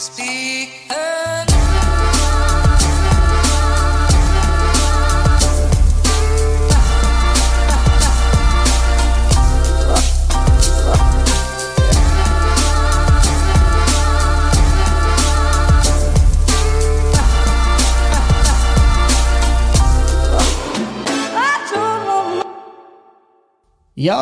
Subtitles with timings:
[0.00, 0.06] Ja,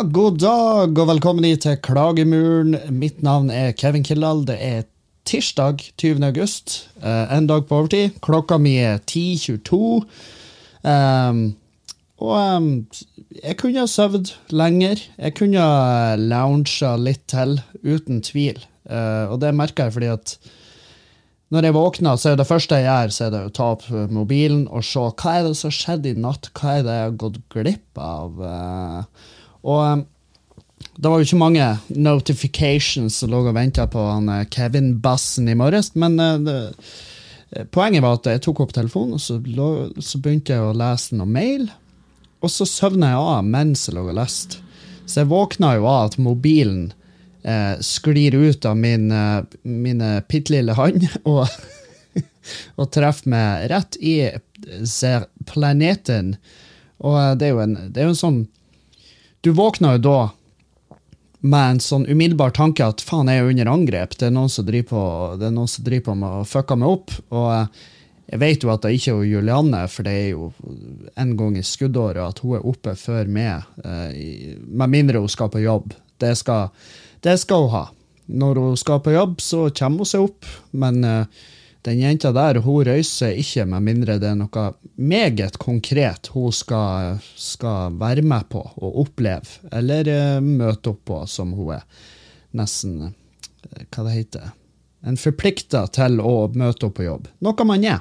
[0.03, 2.75] god dag og velkommen hit til Klagemuren.
[2.91, 4.43] Mitt navn er Kevin Kildahl.
[4.43, 4.83] Det er
[5.29, 6.25] tirsdag 20.
[6.25, 6.89] august.
[7.03, 8.17] eh, en dag på overtid.
[8.25, 10.07] Klokka mi er 10.22.
[10.89, 11.43] Um,
[12.19, 12.69] og um,
[13.45, 15.03] jeg kunne ha sovet lenger.
[15.19, 18.63] Jeg kunne ha lounga litt til, uten tvil.
[18.89, 20.39] Uh, og det merker jeg fordi at
[21.53, 23.87] når jeg våkner, så er det første jeg gjør, så er det å ta opp
[24.13, 26.51] mobilen og se hva er det som har skjedd i natt.
[26.57, 28.41] Hva er det jeg har gått glipp av?
[28.41, 29.29] Uh,
[29.69, 30.07] og um,
[30.99, 35.47] det var jo ikke mange notifications som lå og venta på han eh, Kevin Bassen
[35.47, 36.57] i morges, men eh, det,
[37.55, 39.69] eh, poenget var at jeg tok opp telefonen, og så, lå,
[40.03, 41.69] så begynte jeg å lese noe mail,
[42.43, 44.59] og så søvna jeg av mens jeg lå og leste.
[45.07, 46.89] Så jeg våkna jo av at mobilen
[47.47, 49.07] eh, sklir ut av min,
[49.63, 51.47] mine bitte lille hånd og,
[52.75, 54.19] og treffer meg rett i
[55.47, 56.35] planeten.
[57.07, 58.43] Og det er jo en, det er jo en sånn
[59.47, 60.19] du våkner jo da
[61.41, 64.17] med en sånn umiddelbar tanke at faen, jeg er under angrep.
[64.19, 65.03] Det er noen som driver på,
[65.39, 67.15] det er noen som driver på med å fucke meg opp.
[67.31, 67.85] Og eh,
[68.29, 70.51] jeg vet jo at det ikke er Julianne, for det er jo
[71.17, 73.69] en gang i skuddåret at hun er oppe før meg.
[73.85, 75.95] eh, Med mindre hun skal på jobb.
[76.19, 76.73] Det skal,
[77.25, 77.85] det skal hun ha.
[78.29, 81.47] Når hun skal på jobb, så kommer hun seg opp, men eh,
[81.89, 84.65] den jenta der hun røyser ikke med mindre det er noe
[85.01, 91.23] meget konkret hun skal, skal være med på og oppleve, eller eh, møte opp på,
[91.31, 91.87] som hun er
[92.59, 94.51] nesten eh, Hva det heter
[95.09, 97.29] En forplikta til å møte opp på jobb.
[97.47, 98.01] Noe man er.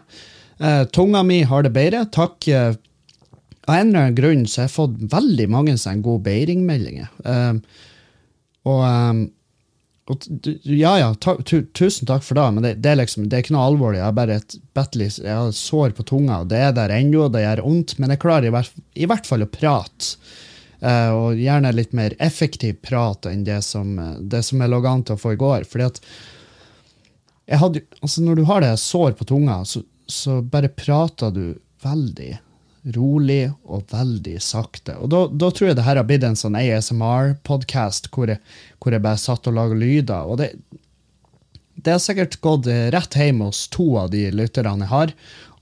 [0.57, 2.07] Eh, tunga mi har det bedre.
[2.09, 2.47] Takk.
[2.49, 7.11] Av en eller annen grunn så har jeg fått veldig mange sånne gode beiringmeldinger.
[8.65, 8.81] Og
[10.63, 13.43] ja, ja, ta, tu, tusen takk for det, men det, det, er liksom, det er
[13.43, 13.99] ikke noe alvorlig.
[13.99, 17.27] Jeg har bare et bettelig jeg har sår på tunga, og det er der ennå,
[17.33, 20.15] det gjør vondt, men jeg klarer i hvert, i hvert fall å prate.
[20.77, 25.01] Uh, og gjerne litt mer effektiv prat enn det som, det som jeg lå an
[25.07, 25.65] til å få i går.
[25.65, 26.01] Fordi at
[27.57, 32.35] hadde, altså Når du har det sår på tunga, så, så bare prater du veldig
[32.95, 34.95] rolig og veldig sakte.
[35.01, 38.31] Og da, da tror jeg det her har blitt en sånn ASMR-podkast hvor,
[38.79, 40.29] hvor jeg bare satt og laga lyder.
[40.29, 40.53] Og det,
[41.75, 45.13] det har sikkert gått rett hjem hos to av de lytterne jeg har.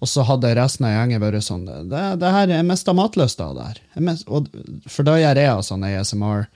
[0.03, 3.57] Og så hadde resten av gjengen vært sånn Det, det her, Jeg mista matlysta av
[3.57, 3.81] det her.
[4.27, 4.49] Og,
[4.91, 6.49] for da gjør jeg sånn ASMR,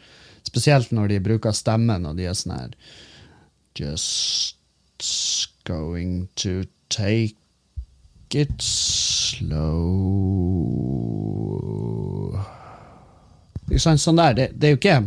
[0.50, 2.76] spesielt når de bruker stemmen, og de er sånn her
[3.80, 4.56] Just
[5.64, 7.39] going to take
[8.36, 9.50] it slow
[13.70, 14.02] Ikke sant?
[14.02, 14.36] Sånn der.
[14.38, 14.98] Det, det er jo ikke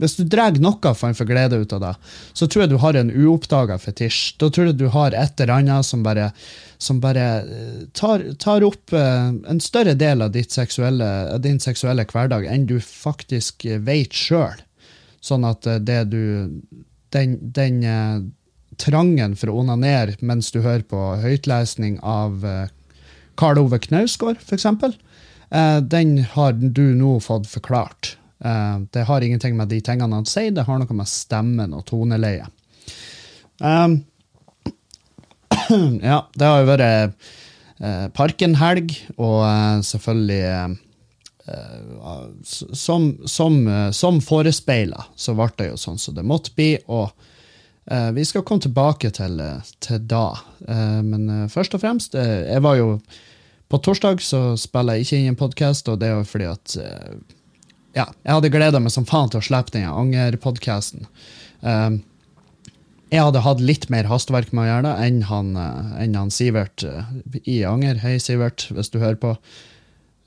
[0.00, 1.94] Hvis du drar noe form for glede ut av det,
[2.36, 4.36] så tror jeg du har en uoppdaga fetisj.
[4.38, 6.30] Da tror jeg du har et eller annet som bare,
[6.78, 11.10] som bare eh, tar, tar opp eh, en større del av seksuelle,
[11.42, 14.62] din seksuelle hverdag enn du faktisk vet sjøl.
[15.20, 16.22] Sånn at eh, det du
[17.10, 17.82] Den, den
[18.80, 22.68] trangen for å onanere mens du hører på høytlesning av eh,
[23.40, 28.16] Karl Ove Knausgård, f.eks., eh, den har du nå fått forklart.
[28.44, 31.86] Eh, det har ingenting med de tingene han sier, det har noe med stemmen og
[31.88, 32.48] toneleie.
[33.60, 34.00] Um,
[36.02, 40.78] ja, det har jo vært eh, Parken-helg, og eh, selvfølgelig eh,
[42.46, 43.56] som, som,
[43.96, 46.74] som forespeila, så ble det jo sånn som det måtte bli.
[46.86, 47.10] Og
[48.14, 50.38] vi skal komme tilbake til, eh, til da.
[50.68, 53.00] Eh, men eh, først og fremst, eh, jeg var jo
[53.70, 56.72] På torsdag så spiller jeg ikke inn en podkast, og det er jo fordi at
[56.82, 57.12] eh,
[57.94, 61.06] ja, jeg hadde gleda meg som faen til å slippe den Anger-podkasten.
[61.62, 62.00] Um,
[63.10, 66.30] jeg hadde hatt litt mer hastverk med å gjøre det enn han, eh, enn han
[66.34, 67.10] Sivert eh,
[67.42, 67.98] i Anger.
[68.04, 69.36] Hei, Sivert, hvis du hører på.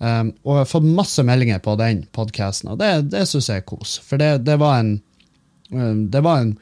[0.03, 3.63] Um, og jeg har fått masse meldinger på den podkasten, og det, det syns jeg
[3.63, 3.95] er kos.
[4.03, 4.97] For det, det var en
[5.71, 6.57] um, Det var en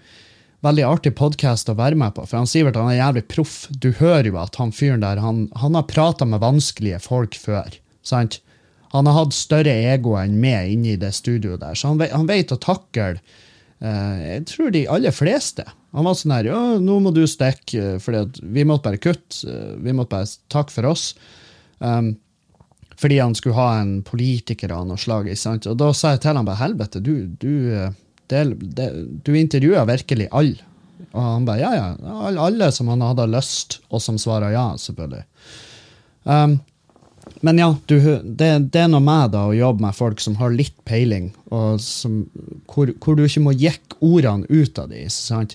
[0.65, 2.25] veldig artig podkast å være med på.
[2.29, 3.55] For han Sivert han er jævlig proff.
[3.71, 7.77] Du hører jo at han fyren der han, han har prata med vanskelige folk før.
[8.05, 8.39] sant?
[8.91, 12.27] Han har hatt større ego enn meg inne i det studioet der, så han, han
[12.27, 15.63] vet å takle eh, Jeg tror de aller fleste.
[15.95, 19.47] Han var sånn her Ja, nå må du stikke, for vi måtte bare kutte.
[19.47, 21.13] eh, Vi måtte bare takke for oss.
[21.79, 22.17] Um,
[23.01, 25.31] fordi han skulle ha en politiker av noe slag.
[25.39, 25.65] sant?
[25.71, 27.89] Og da sa jeg til han bare helvete, du, du,
[28.31, 28.41] det,
[28.79, 28.87] det,
[29.27, 30.63] du intervjua virkelig alle
[31.11, 31.87] Og han bare ja, ja.
[32.27, 35.23] All- Alle som han hadde lyst, og som svarer ja, selvfølgelig.
[36.23, 36.59] Um,
[37.41, 40.53] men ja, du, det, det er noe med da å jobbe med folk som har
[40.53, 42.21] litt peiling, og som,
[42.71, 45.49] hvor, hvor du ikke må jekke ordene ut av dem.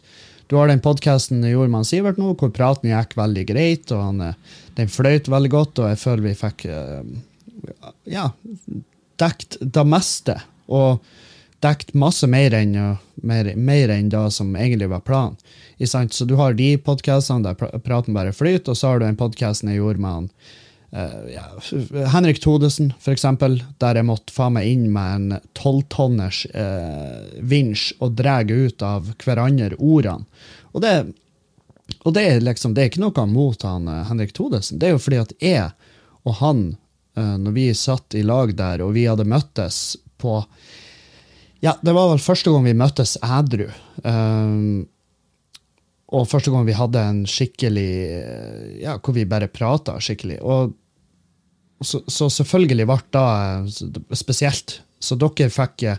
[0.47, 4.21] Du har den podkasten gjorde med Sivert nå, hvor praten gikk veldig greit, og han,
[4.29, 7.81] eh, den fløyt veldig godt, og jeg føler vi fikk eh,
[8.13, 8.29] ja,
[9.23, 10.37] dekt det meste.
[10.71, 11.01] Og
[11.65, 12.77] dekt masse mer enn,
[13.17, 15.39] mer, mer enn det som egentlig var planen.
[15.81, 19.73] Så du har de podkastene der praten bare flyter, og så har du den podkasten
[19.73, 20.31] jeg gjorde med han
[20.97, 21.43] Uh, ja,
[22.09, 27.91] Henrik Thodesen, for eksempel, der jeg måtte faen meg inn med en tolvtonners uh, vinsj
[27.99, 30.25] og dra ut av hverandre ordene.
[30.73, 30.95] Og det,
[32.07, 34.79] og det er liksom, det er ikke noe mot han uh, Henrik Thodesen.
[34.81, 35.69] Det er jo fordi at jeg
[36.23, 36.65] og han,
[37.19, 40.39] uh, når vi satt i lag der, og vi hadde møttes på
[41.67, 43.67] Ja, det var vel første gang vi møttes ædru.
[44.05, 44.85] Um,
[46.15, 50.39] og første gang vi hadde en skikkelig eh, Ja, hvor vi bare prata skikkelig.
[50.47, 50.77] Og
[51.83, 54.79] så, så selvfølgelig ble det eh, spesielt.
[55.03, 55.99] Så dere fikk eh,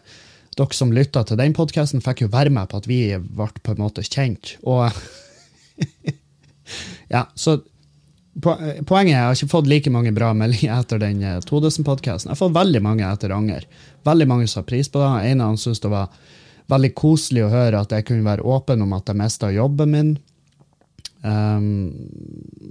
[0.58, 3.76] dere som lytta til den podkasten, fikk jo være med på at vi ble på
[3.76, 4.56] en måte kjent.
[4.64, 4.88] Og
[7.14, 7.60] ja, så
[8.44, 12.30] Poenget er jeg har ikke fått like mange bra meldinger etter den eh, Todesen-podkasten.
[12.30, 13.66] Jeg har fått veldig mange etter Anger.
[14.06, 15.12] Veldig mange som har pris på det.
[15.32, 16.12] En av dem syntes det var
[16.72, 20.12] veldig koselig å høre at jeg kunne være åpen om at jeg mista jobben min
[21.24, 21.94] um,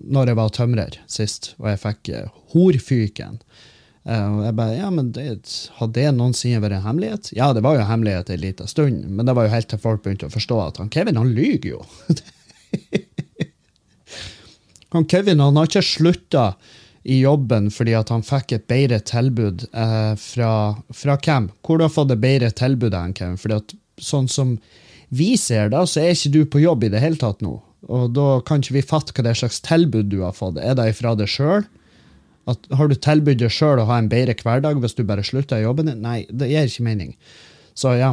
[0.07, 3.41] når jeg var tømrer sist, og jeg fikk uh, horfyken.
[4.07, 5.25] Eh, og jeg bare, ja, men det,
[5.81, 7.33] Hadde det noensinne vært en hemmelighet?
[7.35, 9.83] Ja, det var jo en hemmelighet en liten stund, men det var jo helt til
[9.83, 11.83] folk begynte å forstå at han Kevin han lyver jo.
[14.96, 16.46] han Kevin han har ikke slutta
[17.06, 20.50] i jobben fordi at han fikk et bedre tilbud eh, fra,
[20.90, 21.50] fra hvem?
[21.62, 23.38] Hvor du har fått et bedre tilbud enn Kevin?
[23.40, 24.56] Fordi at sånn som
[25.14, 27.60] vi ser da, så er ikke du på jobb i det hele tatt nå.
[27.87, 30.58] Og da kan ikke vi fatte hva det slags tilbud du har fått.
[30.58, 31.66] Er det ifra deg sjøl?
[32.46, 35.66] Har du tilbudt deg sjøl å ha en bedre hverdag hvis du bare slutter i
[35.66, 36.02] jobben din?
[36.02, 37.14] Nei, det gir ikke mening.
[37.78, 38.12] Så ja.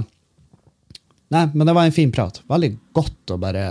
[1.33, 2.41] Nei, men det var en fin prat.
[2.50, 3.65] Veldig godt å bare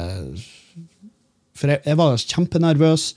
[1.63, 3.13] For jeg, jeg var kjempenervøs,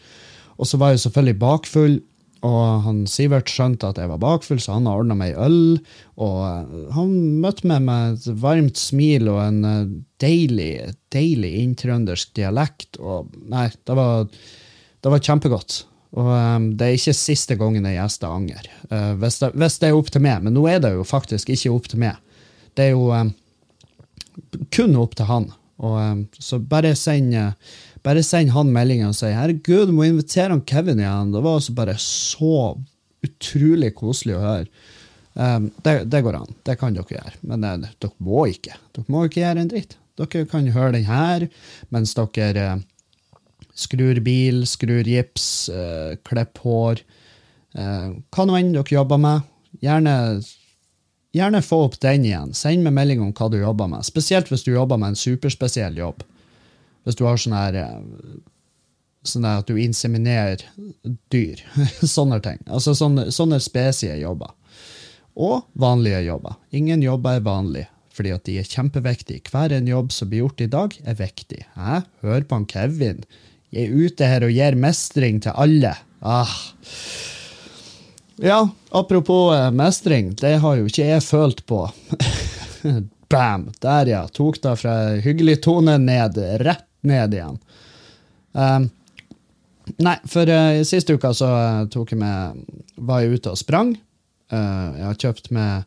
[0.55, 1.97] og så var jeg selvfølgelig bakfull.
[2.45, 5.79] Og han Sivert skjønte at jeg var bakfull, så han ordna meg øl.
[6.21, 10.71] Og eh, han møtte meg med et varmt smil og en eh, deilig,
[11.15, 12.99] deilig inntrøndersk dialekt.
[13.01, 15.81] Og nei, det var, det var kjempegodt.
[16.15, 18.69] Og um, det er ikke siste gangen jeg gjester Anger.
[18.87, 20.45] Uh, hvis, det, hvis det er opp til meg.
[20.45, 22.21] Men nå er det jo faktisk ikke opp til meg.
[22.77, 23.33] Det er jo um,
[24.71, 25.49] kun opp til han.
[25.83, 27.51] Og, um, så bare send, uh,
[28.05, 31.33] bare send han meldinga og si 'herregud, du må invitere han Kevin igjen'.
[31.33, 32.77] Det var altså bare så
[33.25, 34.67] utrolig koselig å høre.
[35.35, 36.53] Um, det, det går an.
[36.63, 37.33] Det kan dere gjøre.
[37.49, 38.77] Men uh, dere må ikke.
[38.95, 39.97] Dere må ikke gjøre en dritt.
[40.15, 41.47] Dere kan høre den her
[41.91, 42.83] mens dere uh,
[43.75, 47.01] skrur bil, skrur gips, uh, klipper hår.
[47.75, 49.49] Uh, hva nå enn dere jobber med.
[49.83, 50.15] Gjerne,
[51.35, 52.55] gjerne få opp den igjen.
[52.55, 54.07] Send meg melding om hva du jobber med.
[54.07, 56.23] Spesielt hvis du jobber med en superspesiell jobb.
[57.05, 58.43] Hvis du har sånn her uh,
[59.25, 60.61] Sånn at du inseminerer
[61.33, 61.61] dyr.
[62.15, 62.59] sånne ting.
[62.69, 64.51] Altså sånne, sånne spesielle jobber.
[65.35, 66.59] Og vanlige jobber.
[66.77, 69.41] Ingen jobber er vanlige, fordi at de er kjempeviktige.
[69.49, 71.63] Hver en jobb som blir gjort i dag, er viktig.
[71.73, 72.03] Hæ?
[72.21, 73.25] Hør på han Kevin.
[73.73, 75.95] Jeg er ute her og gir mestring til alle.
[76.21, 76.53] Ah.
[78.45, 78.61] Ja,
[78.93, 81.81] apropos eh, mestring, det har jo ikke jeg følt på.
[83.31, 83.69] Bam!
[83.81, 84.25] Der, ja.
[84.31, 87.59] Tok det fra hyggelig tone ned, rett ned igjen.
[88.55, 88.89] Um,
[89.99, 93.95] nei, for uh, siste uka så uh, tok jeg med Var jeg ute og sprang.
[94.51, 95.83] Uh, jeg har kjøpt med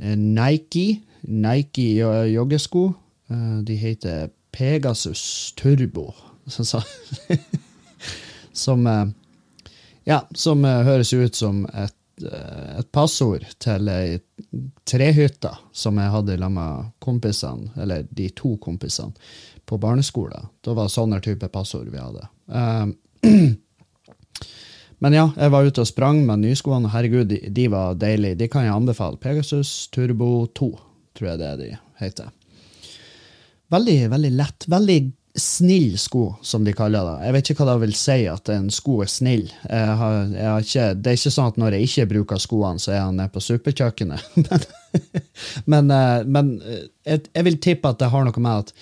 [0.00, 1.02] Nike.
[1.28, 1.90] Nike
[2.32, 2.90] joggesko.
[3.66, 6.08] De heter Pegasus Turbo.
[6.46, 6.80] Så, så,
[8.52, 8.88] som
[10.08, 14.16] Ja, som høres ut som et, et passord til ei
[14.88, 19.12] trehytte som jeg hadde sammen med kompisene, eller de to kompisene,
[19.70, 20.50] på barneskolen.
[20.66, 22.26] Da var sånne type passord vi hadde.
[22.50, 22.96] Um,
[25.04, 26.90] men ja, jeg var ute og sprang med nyskoene.
[26.90, 28.40] Herregud, de, de var deilige.
[28.42, 29.20] De kan jeg anbefale.
[29.22, 30.72] Pegasus Turbo 2,
[31.14, 31.70] tror jeg det er de
[32.02, 32.34] heter.
[33.70, 34.66] Veldig, veldig lett.
[34.70, 35.00] Veldig
[35.34, 37.26] snill sko, som de kaller det.
[37.26, 39.44] Jeg vet ikke hva det vil si at en sko er snill.
[39.68, 42.82] Jeg har, jeg har ikke, det er ikke sånn at når jeg ikke bruker skoene,
[42.82, 44.26] så er han nede på superkjøkkenet.
[45.70, 45.92] men
[46.26, 48.74] men, eh, eh, jeg, jeg vil tippe at det har noe med at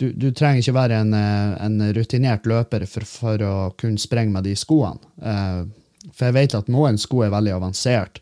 [0.00, 4.32] du, du trenger ikke være en, eh, en rutinert løper for, for å kunne sprenge
[4.34, 5.00] med de skoene.
[5.22, 5.62] Eh,
[6.10, 8.18] For jeg vet at noen sko er veldig avansert.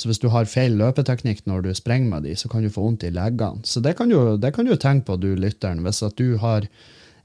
[0.00, 2.82] Så hvis du har feil løpeteknikk når du sprenger med de, så kan du få
[2.82, 3.60] vondt i leggene.
[3.68, 6.66] Så det kan du, det kan du tenke på, du lytteren, hvis at du har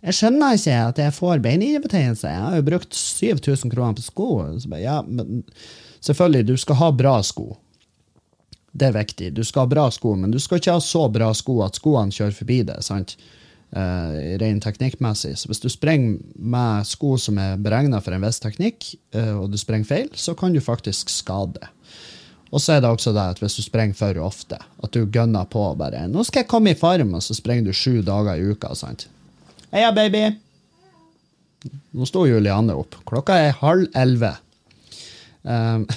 [0.05, 2.29] jeg skjønner ikke at jeg får beinhinnebetennelse.
[2.29, 4.27] Jeg har jo brukt 7000 kroner på sko.
[4.69, 5.41] Bare, ja, men
[6.05, 7.55] selvfølgelig, du skal ha bra sko.
[8.75, 9.31] Det er viktig.
[9.33, 12.13] Du skal ha bra sko, men du skal ikke ha så bra sko at skoene
[12.13, 12.77] kjører forbi det.
[12.85, 13.15] sant?
[13.75, 15.33] Uh, rent teknikkmessig.
[15.35, 19.49] Så hvis du sprenger med sko som er beregna for en viss teknikk, uh, og
[19.51, 21.59] du sprenger feil, så kan du faktisk skade.
[22.55, 25.43] Og så er det også det at hvis du sprenger for ofte, at du gønner
[25.51, 28.47] på bare 'Nå skal jeg komme i form', og så sprenger du sju dager i
[28.47, 28.73] uka.
[28.75, 29.09] sant?
[29.73, 30.37] Heia, baby!
[31.91, 32.95] Nå sto Juliane opp.
[33.05, 34.35] Klokka er halv elleve.
[35.43, 35.87] Um,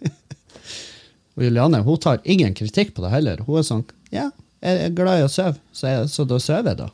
[1.36, 3.44] og Juliane hun tar ingen kritikk på det heller.
[3.44, 6.80] Hun er sånn Ja, jeg er glad i å sove, så, så da sover jeg,
[6.82, 6.88] da.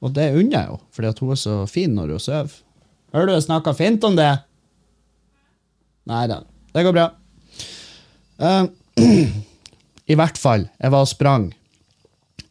[0.00, 2.58] Og det unner jeg jo, fordi hun er så fin når hun sover.
[3.14, 4.30] Hører du jeg snakker fint om det?
[6.10, 6.42] Nei da,
[6.74, 7.08] det går bra.
[8.40, 8.70] Uh,
[10.12, 11.50] I hvert fall, jeg var og sprang,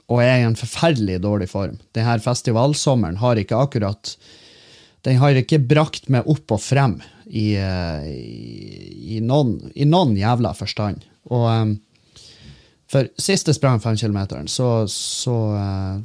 [0.09, 1.79] og jeg er i en forferdelig dårlig form.
[1.95, 4.15] Denne festivalsommeren har ikke akkurat
[5.05, 6.97] Den har ikke brakt meg opp og frem
[7.29, 11.05] i, i, i, noen, i noen, jævla forstand.
[11.31, 11.77] Og um,
[12.89, 15.99] for siste sprang femkilometeren, så, så uh,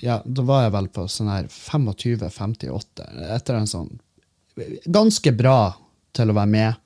[0.00, 3.90] Ja, da var jeg vel på sånn her 25-58, etter en sånn
[4.84, 5.72] Ganske bra
[6.12, 6.80] til å være med.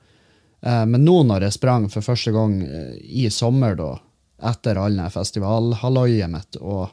[0.62, 3.96] Uh, men nå når jeg sprang for første gang uh, i sommer, da,
[4.50, 6.92] etter all festivalhalloiet mitt, og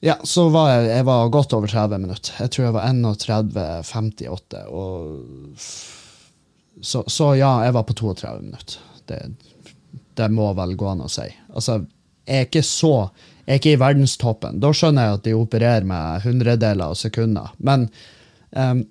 [0.00, 2.34] ja, så var jeg, jeg var godt over 30 minutter.
[2.38, 4.60] Jeg tror jeg var 31,58.
[4.70, 5.64] Og
[6.80, 8.84] så, så, ja, jeg var på 32 minutter.
[9.10, 9.18] Det,
[10.18, 11.26] det, må vel gå an å si.
[11.54, 11.80] Altså,
[12.28, 12.94] jeg er ikke så
[13.48, 14.58] Jeg er ikke i verdenstoppen.
[14.60, 17.54] Da skjønner jeg at de opererer med hundredeler av sekunder.
[17.64, 17.86] Men
[18.52, 18.82] um,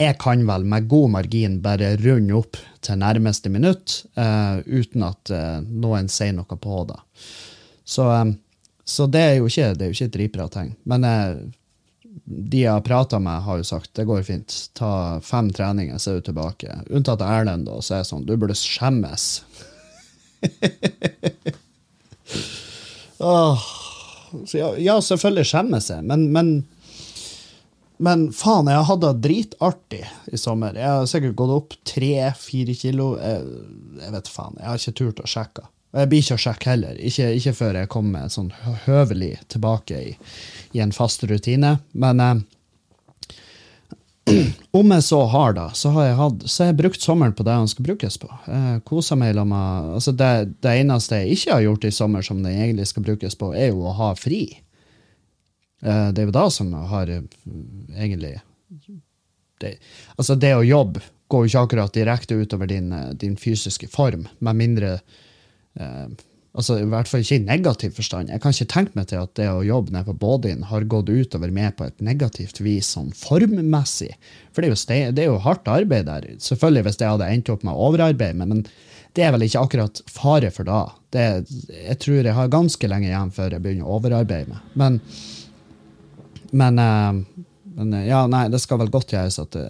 [0.00, 5.30] jeg kan vel med god margin bare runde opp til nærmeste minutt uh, uten at
[5.30, 6.98] uh, noen sier noe på det.
[7.86, 8.34] Så um,
[8.84, 10.72] så det er jo ikke, er jo ikke et dritbra tegn.
[10.88, 11.36] Men uh,
[12.24, 14.56] de jeg har prata med, har jo sagt det går fint.
[14.78, 16.80] Ta fem treninger, så er du tilbake.
[16.90, 19.28] Unntatt Erlend, da, så er det sånn du burde skjemmes.
[23.18, 23.58] ja,
[24.78, 26.48] ja, selvfølgelig skjemmes jeg, men, men,
[28.02, 30.78] men faen, jeg har hatt det dritartig i sommer.
[30.78, 33.06] Jeg har sikkert gått opp tre-fire kilo.
[33.20, 33.38] Jeg,
[34.00, 35.64] jeg, vet faen, jeg har ikke turt å sjekke.
[35.92, 36.94] Og jeg blir ikke å sjekke heller.
[37.04, 38.52] Ikke, ikke, før jeg kommer sånn
[38.86, 40.12] høvelig tilbake i,
[40.72, 41.72] i en fast rutine.
[41.92, 42.40] Men eh,
[44.78, 47.56] om jeg så har da, så har jeg, hatt, så jeg brukt sommeren på det
[47.58, 48.28] den skal brukes på.
[48.46, 52.42] Jeg koser meg med, altså det, det, eneste jeg ikke har gjort i sommer som
[52.44, 54.44] den egentlig skal brukes på, er jo å ha fri.
[55.82, 57.26] Eh, det er jo da som har eh,
[57.96, 58.36] egentlig
[59.62, 59.76] det,
[60.16, 61.02] Altså, det å jobbe
[61.32, 64.92] går jo ikke akkurat direkte utover din, eh, din fysiske form, med mindre
[65.74, 66.06] eh,
[66.52, 68.30] altså I hvert fall ikke i negativ forstand.
[68.32, 71.08] Jeg kan ikke tenke meg til at det å jobbe nede på Bådin har gått
[71.08, 74.10] utover meg på et negativt vis sånn formmessig.
[74.52, 76.28] For det er, jo, det er, jo hardt arbeid der.
[76.44, 78.66] Selvfølgelig hvis jeg hadde endt opp med overarbeid, men, men
[79.16, 80.82] det er vel ikke akkurat fare for da.
[81.12, 81.24] Det,
[81.72, 84.68] jeg tror jeg har ganske lenge igjen før jeg begynner å overarbeide meg.
[84.76, 85.00] Men,
[86.52, 87.42] men, eh,
[87.80, 89.66] men ja, nei, det skal vel godt gjøres at det,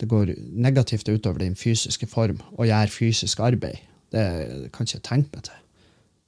[0.00, 3.80] det går negativt utover din fysiske form å gjøre fysisk arbeid.
[4.14, 5.60] Det kan jeg ikke tenke meg til.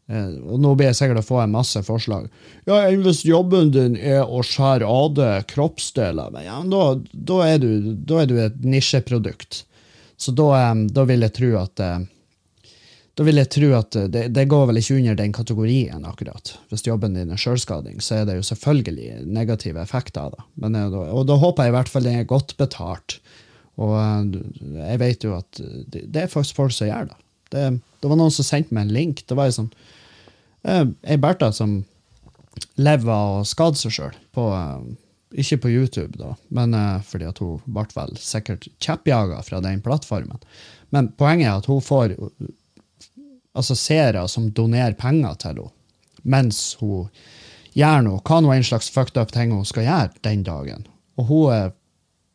[0.06, 2.28] Eh, og nå blir jeg sikkert å få en masse forslag.
[2.68, 7.62] Ja, Hvis jobben din er å skjære av deg kroppsdeler, men ja, da, da, er
[7.62, 9.64] du, da, er du, et nisjeprodukt.
[10.16, 12.04] Så da, eh, da, vil jeg tro at eh,
[13.16, 16.50] da vil jeg tro at det, det, går vel ikke under den kategorien, akkurat.
[16.68, 20.44] Hvis jobben din er sjølskading, så er det jo selvfølgelig negative effekter av det.
[20.60, 23.16] Men, og da håper jeg i hvert fall den er godt betalt.
[23.80, 23.96] Og
[24.76, 27.16] jeg vet jo at det er faktisk folk som gjør det.
[27.52, 27.64] Det,
[28.00, 29.24] det, var noen som sendte meg en link.
[29.26, 29.72] Det var ei sånn
[30.66, 31.76] Ei Bertha som
[32.80, 34.16] lever av å skade seg sjøl.
[34.34, 34.82] Uh,
[35.36, 39.82] ikke på YouTube, da, men uh, fordi at hun ble vel sikkert kjeppjaga fra den
[39.84, 40.42] plattformen.
[40.90, 42.16] Men poenget er at hun får
[43.56, 45.72] altså seere som donerer penger til henne
[46.26, 47.06] mens hun
[47.76, 50.86] gjør noe, hva nå en slags fucked up ting hun skal gjøre den dagen.
[51.20, 51.68] Og hun er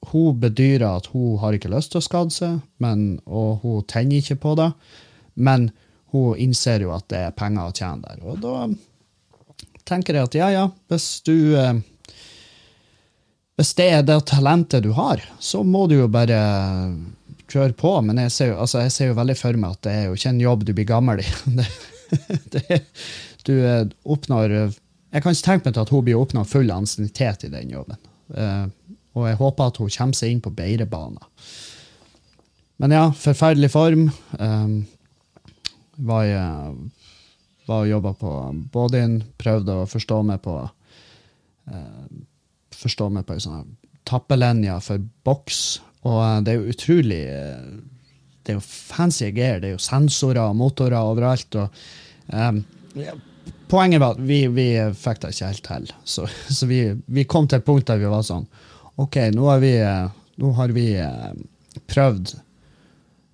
[0.10, 4.18] hun bedyrer at hun har ikke lyst til å skade seg, men, og hun tenner
[4.18, 4.72] ikke på det.
[5.38, 5.70] Men
[6.12, 8.24] hun innser jo at det er penger å tjene der.
[8.26, 8.66] Og da
[9.88, 11.80] tenker jeg at ja, ja, hvis du eh,
[13.60, 16.38] Hvis det er det talentet du har, så må du jo bare
[17.52, 17.92] kjøre på.
[18.02, 20.16] Men jeg ser jo, altså, jeg ser jo veldig for meg at det er jo
[20.18, 21.28] ikke en jobb du blir gammel i.
[21.60, 21.68] det,
[22.56, 22.80] det,
[23.46, 27.46] du eh, oppnår Jeg kan ikke tenke meg til at hun blir oppnådd full ansiennitet
[27.46, 28.02] i den jobben.
[29.18, 31.28] Og jeg håper at hun kommer seg inn på bedre baner.
[32.82, 34.08] Men ja, forferdelig form.
[34.40, 34.86] Um,
[36.02, 36.76] var jeg,
[37.68, 38.32] var og jobba på
[38.74, 42.04] Bodin, prøvde å forstå meg på uh,
[42.82, 43.76] Forstå meg på ei sånn
[44.10, 45.60] tappelinje for boks,
[46.08, 47.68] og uh, det er jo utrolig uh,
[48.42, 51.60] Det er jo fancy gear, det er jo sensorer og motorer overalt.
[51.62, 51.70] og
[52.34, 52.64] um,
[52.98, 53.14] ja,
[53.70, 56.26] Poenget var at vi, vi fikk det ikke helt til, så,
[56.58, 58.50] så vi, vi, kom til et punkt der vi var sånn
[59.02, 59.74] OK, nå har vi,
[60.42, 60.88] nå har vi
[61.90, 62.34] prøvd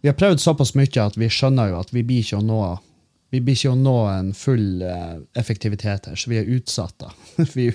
[0.02, 2.62] Vi har prøvd såpass mye at vi skjønner jo at vi blir ikke å nå
[3.34, 7.04] vi blir ikke å nå en full uh, effektivitet her, så vi er utsatt.
[7.58, 7.66] vi,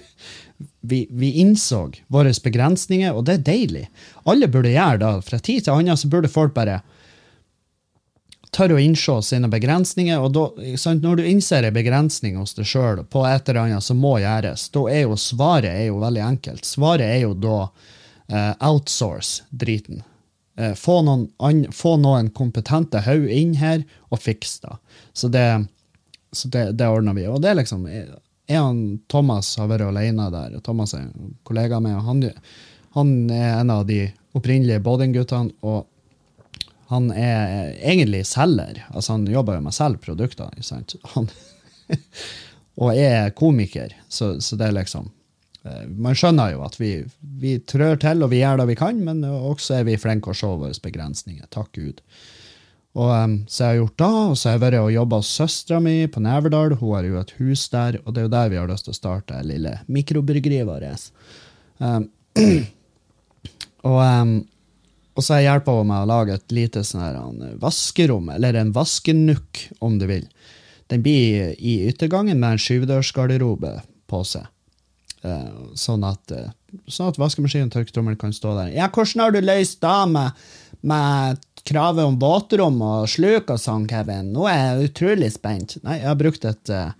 [0.81, 1.83] vi, vi, innså
[2.13, 3.83] våre begrensninger, og det er deilig.
[4.25, 5.13] Alle burde gjøre det.
[5.29, 6.81] Fra tid til annen så burde folk bare
[8.52, 10.21] tørre å innse sine begrensninger.
[10.21, 13.85] og da, sant, Når du innser en begrensning hos deg sjøl på et eller annet
[13.85, 16.68] som må gjøres, da er jo svaret er jo veldig enkelt.
[16.68, 17.59] Svaret er jo da
[18.28, 20.02] eh, outsource driten.
[20.56, 24.76] Eh, få, noen, an, få noen kompetente haug inn her og fiks det.
[25.16, 25.47] Så det,
[26.44, 27.26] det, det ordner vi.
[27.28, 28.11] Og det er liksom er
[28.52, 30.59] han, Thomas har vært alene der.
[30.64, 32.23] Thomas er en kollega med, og han,
[32.99, 34.02] han er en av de
[34.37, 35.54] opprinnelige Bodin-guttene.
[35.64, 35.87] Og
[36.93, 38.83] han er egentlig selger.
[38.93, 40.53] Altså Han jobber jo med å selge produkter.
[41.15, 41.31] Han,
[42.83, 45.09] og er komiker, så, så, det er liksom
[45.65, 49.01] eh, Man skjønner jo at vi, vi trør til, og vi gjør det vi kan,
[49.05, 51.49] men også er vi flinke å se våre begrensninger.
[51.53, 52.05] Takk Gud.
[52.93, 55.33] Og um, Så jeg har gjort da, og så har jeg vært og jobba hos
[55.33, 56.77] søstera mi på Neverdal.
[56.77, 58.93] Hun har jo et hus der, og det er jo der vi har lyst til
[58.93, 61.09] å starte det lille mikrobryggeriet vårt.
[61.81, 62.11] Um,
[63.89, 64.35] og, um,
[65.14, 68.73] og, så har jeg hjulpet henne med å lage et lite sånn vaskerom, eller en
[68.76, 70.26] vaskenukk, om du vil.
[70.92, 73.78] Den blir i yttergangen med en skyvedørsgarderobe
[74.11, 74.49] på seg.
[75.23, 76.50] Uh, sånn, at, uh,
[76.90, 78.73] sånn at vaskemaskinen og tørketrommelen kan stå der.
[78.75, 80.40] Ja, hvordan har du løst da med,
[80.83, 84.33] med kravet om våtrom og sluk og sånn, Kevin.
[84.35, 85.78] Nå er jeg utrolig spent.
[85.87, 86.92] Nei, jeg har brukt, et, eh,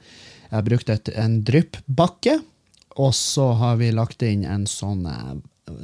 [0.49, 2.39] jeg har brukt et, en dryppbakke,
[3.03, 5.35] og så har vi lagt inn en sånn, eh,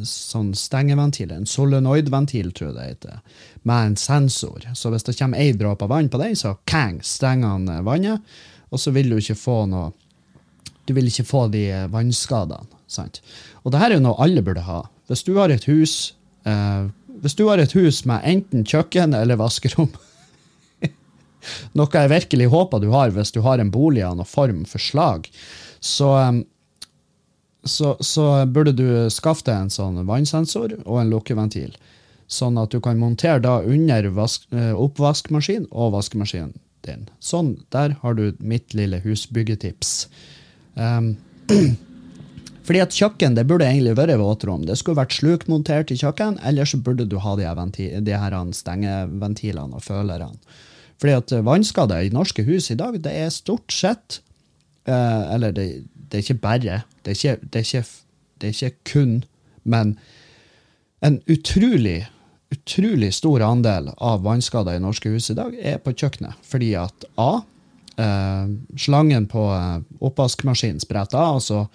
[0.06, 3.20] sånn stengeventil, en solenoidventil, tror jeg det heter,
[3.68, 4.66] med en sensor.
[4.74, 8.36] Så hvis det kommer ei dråpe vann på den, så kang, stenger han eh, vannet,
[8.68, 9.94] og så vil du ikke få noe
[10.88, 12.64] Du vil ikke få de vannskadene.
[12.88, 13.20] sant?
[13.62, 14.86] Og det her er jo noe alle burde ha.
[15.08, 16.14] Hvis du har et hus
[16.48, 16.88] eh,
[17.20, 19.90] hvis du har et hus med enten kjøkken eller vaskerom
[21.78, 24.82] Noe jeg virkelig håper du har hvis du har en bolig av noen form for
[24.82, 25.28] slag,
[25.80, 26.42] så, um,
[27.64, 31.74] så, så burde du skaffe deg en sånn vannsensor og en lukkeventil.
[32.28, 37.08] Sånn at du kan montere da under vask, oppvaskmaskinen oppvaskmaskin og vaskemaskinen din.
[37.24, 40.08] Sånn, der har du mitt lille husbyggetips.
[40.74, 41.16] Um,
[42.68, 44.66] Fordi at kjøkken det burde egentlig vært våtrom.
[44.68, 49.78] Det skulle vært slukmontert i kjøkken, eller så burde du ha de, de her stengeventilene
[49.78, 50.36] og følerne.
[51.00, 54.18] Fordi at vannskader i norske hus i dag, det er stort sett
[54.84, 55.66] eh, Eller det,
[56.08, 56.82] det, er ikke bare.
[57.04, 57.82] Det er ikke, det, er ikke,
[58.40, 59.18] det er ikke, kun,
[59.64, 59.98] men
[61.04, 62.06] en utrolig
[62.48, 66.38] utrolig stor andel av vannskader i norske hus i dag er på kjøkkenet.
[66.48, 67.42] Fordi at A.
[67.98, 71.40] Eh, slangen på eh, oppvaskmaskinen spretter av.
[71.40, 71.66] altså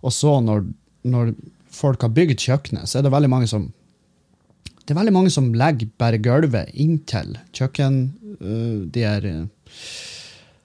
[0.00, 0.64] og så når,
[1.02, 1.34] når,
[1.70, 3.68] folk har bygd kjøkkenet, så er det veldig mange som
[4.80, 7.98] det er veldig mange som legger bare gulvet inntil kjøkken,
[8.40, 9.44] uh, de øh,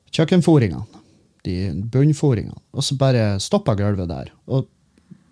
[0.10, 1.04] kjøkkenforingene.
[1.46, 1.58] De
[1.94, 2.58] bunnforingene.
[2.74, 4.32] Og så bare stopper gulvet der.
[4.50, 4.66] Og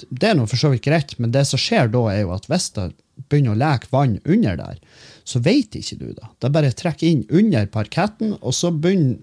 [0.09, 2.47] det er nå for så vidt greit, men det som skjer da, er jo at
[2.51, 2.91] hvis det
[3.29, 4.79] begynner å leke vann under der,
[5.23, 6.29] så vet ikke du det.
[6.41, 9.21] Det bare trekker inn under parketten, og så begynner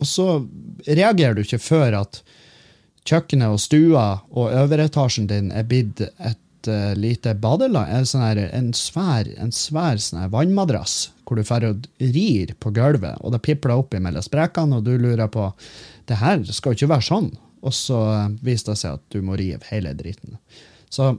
[0.00, 0.26] og så
[0.88, 2.22] reagerer du ikke før at
[3.08, 8.72] kjøkkenet og stua og øveretasjen din er blitt et uh, lite badeland, en, sånn en
[8.76, 13.92] svær, en svær sånn vannmadrass hvor du og rir på gulvet, og det pipler opp
[13.94, 15.44] mellom sprekene, og du lurer på
[16.10, 17.30] det her skal jo ikke være sånn.
[17.60, 20.38] Og så uh, viser det seg at du må rive hele driten.
[20.90, 21.14] Så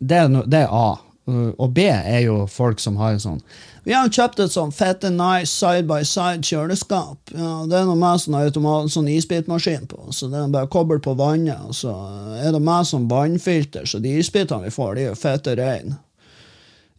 [0.00, 0.98] det er, no, det er A.
[1.30, 3.42] Og B er jo folk som har en sånn
[3.84, 7.32] Vi har kjøpt et sånn fette nice side by side kjøleskap.
[7.36, 11.04] Ja, det er noe med sånn automat, sånn isbitmaskin på, så det er bare koblet
[11.04, 11.60] på vannet.
[11.68, 11.94] Og så
[12.40, 16.00] er det meg som vannfilter, så de isbitene vi får, de er jo fette reine.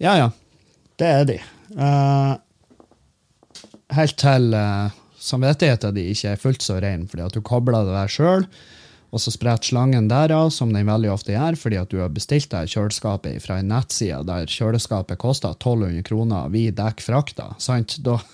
[0.01, 0.31] Ja, ja.
[0.97, 1.37] Det er de.
[1.77, 2.33] Uh,
[3.97, 7.97] helt til uh, samvittigheten din ikke er fullt så ren, fordi at du kobler det
[7.97, 8.47] der sjøl
[9.11, 12.51] og så spretter slangen derav, som den veldig ofte gjør, fordi at du har bestilt
[12.53, 17.49] deg kjøleskapet fra en nettside der kjøleskapet koster 1200 kroner, vi dekker frakta.
[17.59, 17.97] sant?
[18.05, 18.19] Da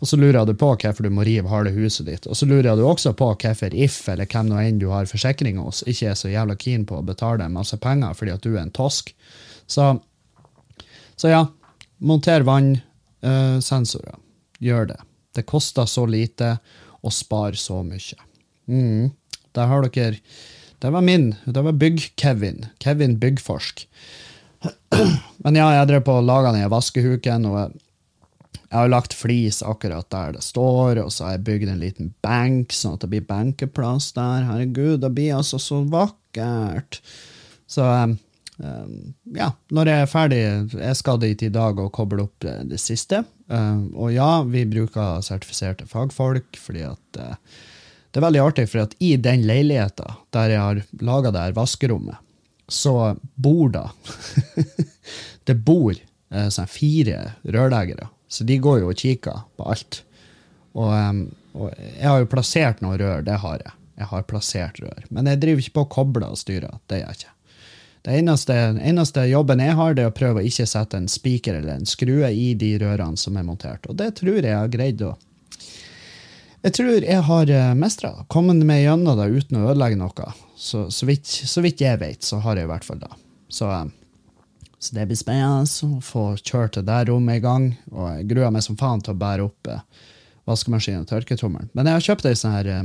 [0.00, 2.24] Og så lurer du på hvorfor du må rive halve huset ditt.
[2.24, 5.58] Og så lurer du også på hvorfor If eller hvem nå enn du har forsikring
[5.60, 8.62] hos, ikke er så jævla keen på å betale masse penger fordi at du er
[8.64, 9.12] en tosk.
[9.68, 10.00] Så
[11.20, 11.44] Så ja,
[12.00, 14.16] monter vannsensorer.
[14.60, 15.00] Gjør det.
[15.34, 16.56] Det koster så lite
[17.00, 18.18] og sparer så mye.
[18.68, 19.10] Mm.
[19.56, 20.18] Der har dere
[20.80, 21.34] Det var min.
[21.44, 22.66] Det var Bygg-Kevin.
[22.78, 23.86] Kevin Byggforsk.
[25.44, 27.82] Men ja, jeg drev på og laga den vaskehuken, og jeg,
[28.70, 32.14] jeg har lagt flis akkurat der det står, og så har jeg bygd en liten
[32.24, 34.46] benk, sånn at det blir benkeplass der.
[34.48, 37.00] Herregud, det blir altså så vakkert.
[37.70, 37.86] Så
[38.60, 40.40] ja, når jeg er ferdig
[40.74, 43.22] Jeg skal dit i dag og koble opp det, det siste.
[43.50, 47.32] Um, og ja, vi bruker sertifiserte fagfolk, fordi at uh,
[48.10, 51.56] det er veldig artig, for at i den leiligheta der jeg har laga det her
[51.56, 52.18] vaskerommet,
[52.70, 53.88] så bor da
[55.48, 60.02] Det bor eh, sånn fire rørleggere, så de går jo og kikker på alt.
[60.76, 61.22] Og, um,
[61.56, 63.74] og jeg har jo plassert noen rør, det har jeg.
[64.00, 65.08] Jeg har plassert rør.
[65.10, 66.70] Men jeg driver ikke på å koble og styre.
[66.86, 67.34] Det gjør jeg ikke.
[68.02, 71.58] Det eneste, eneste, jobben jeg har, det er å prøve å ikke sette en spiker
[71.58, 73.84] eller en skrue i de rørene som er montert.
[73.92, 75.16] Og det tror jeg har greid å
[76.60, 78.10] Jeg tror jeg har mestra.
[78.28, 80.32] Kommet meg gjennom det uten å ødelegge noe.
[80.56, 83.08] Så, så, vidt, så vidt jeg vet, så har jeg i hvert fall det.
[83.48, 83.68] Så,
[84.78, 87.70] så det blir spennende å få kjørt det der rommet i gang.
[87.92, 89.80] Og jeg gruer meg som faen til å bære opp eh,
[90.48, 91.72] vaskemaskinen og tørketrommelen.
[91.72, 92.84] Men jeg har kjøpt ei sånn her eh,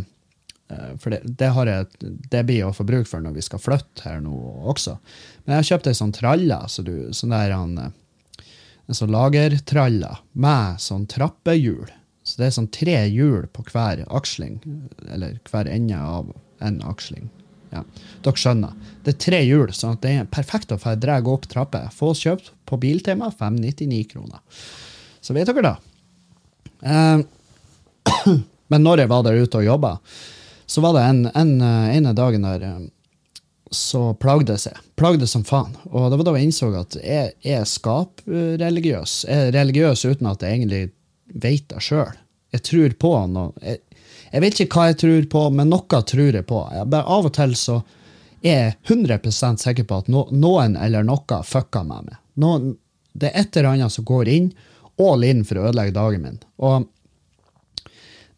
[0.67, 4.23] For det, det, jeg, det blir å få bruk for når vi skal flytte her
[4.23, 4.33] nå
[4.71, 4.97] også.
[5.43, 8.47] Men jeg har kjøpt ei sånn tralle, så du, sånn der han, eh,
[8.89, 11.93] en sånn lagertralle med sånn trappehjul.
[12.25, 14.57] Så det er sånn tre hjul på hver aksling,
[15.13, 16.33] eller hver ende av
[16.65, 17.29] en aksling.
[17.75, 17.83] Ja,
[18.25, 18.73] dere skjønner.
[19.05, 21.91] Det er tre hjul, sånn at det er perfekt å få dra opp trapper.
[21.93, 24.41] Få kjøpt på Biltema 599 kroner.
[25.21, 25.75] Så vet dere da.
[26.81, 28.33] Eh,
[28.71, 29.97] men når jeg var der ute og jobba,
[30.65, 32.83] så var det en, en, ene dagen der eh,
[33.71, 34.83] så plagde jeg seg.
[34.99, 35.73] Plagde som faen.
[35.91, 39.17] Og det var da jeg innså at jeg er skapreligiøs.
[39.27, 40.83] Jeg er religiøs uten at jeg egentlig
[41.33, 42.13] vet det sjøl.
[42.55, 43.51] Jeg tror på noe.
[43.61, 43.81] Jeg,
[44.31, 46.61] jeg vet ikke hva jeg tror på, men noe tror jeg på.
[46.75, 47.81] Jeg bare Av og til så
[48.45, 51.41] er jeg 100 sikker på at no, noen eller noe
[51.83, 52.17] med meg.
[52.41, 52.75] Noen,
[53.13, 54.49] det er et eller annet som går inn,
[55.01, 56.39] all in for å ødelegge dagen min.
[56.57, 56.87] Og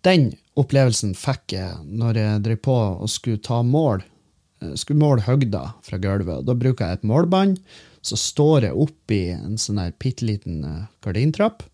[0.08, 4.04] den opplevelsen fikk jeg når jeg drev på og skulle ta mål.
[4.74, 6.46] Skulle måle høgda fra gulvet.
[6.48, 7.60] Da bruker jeg et målbånd.
[8.02, 10.64] Så står jeg oppi en sånn her bitte liten
[11.06, 11.66] gardintrapp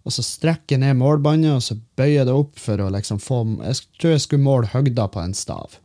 [0.00, 3.20] og så strekker jeg ned målbåndet og så bøyer jeg det opp for å liksom
[3.20, 5.76] få Jeg tror jeg skulle måle høgda på en stav.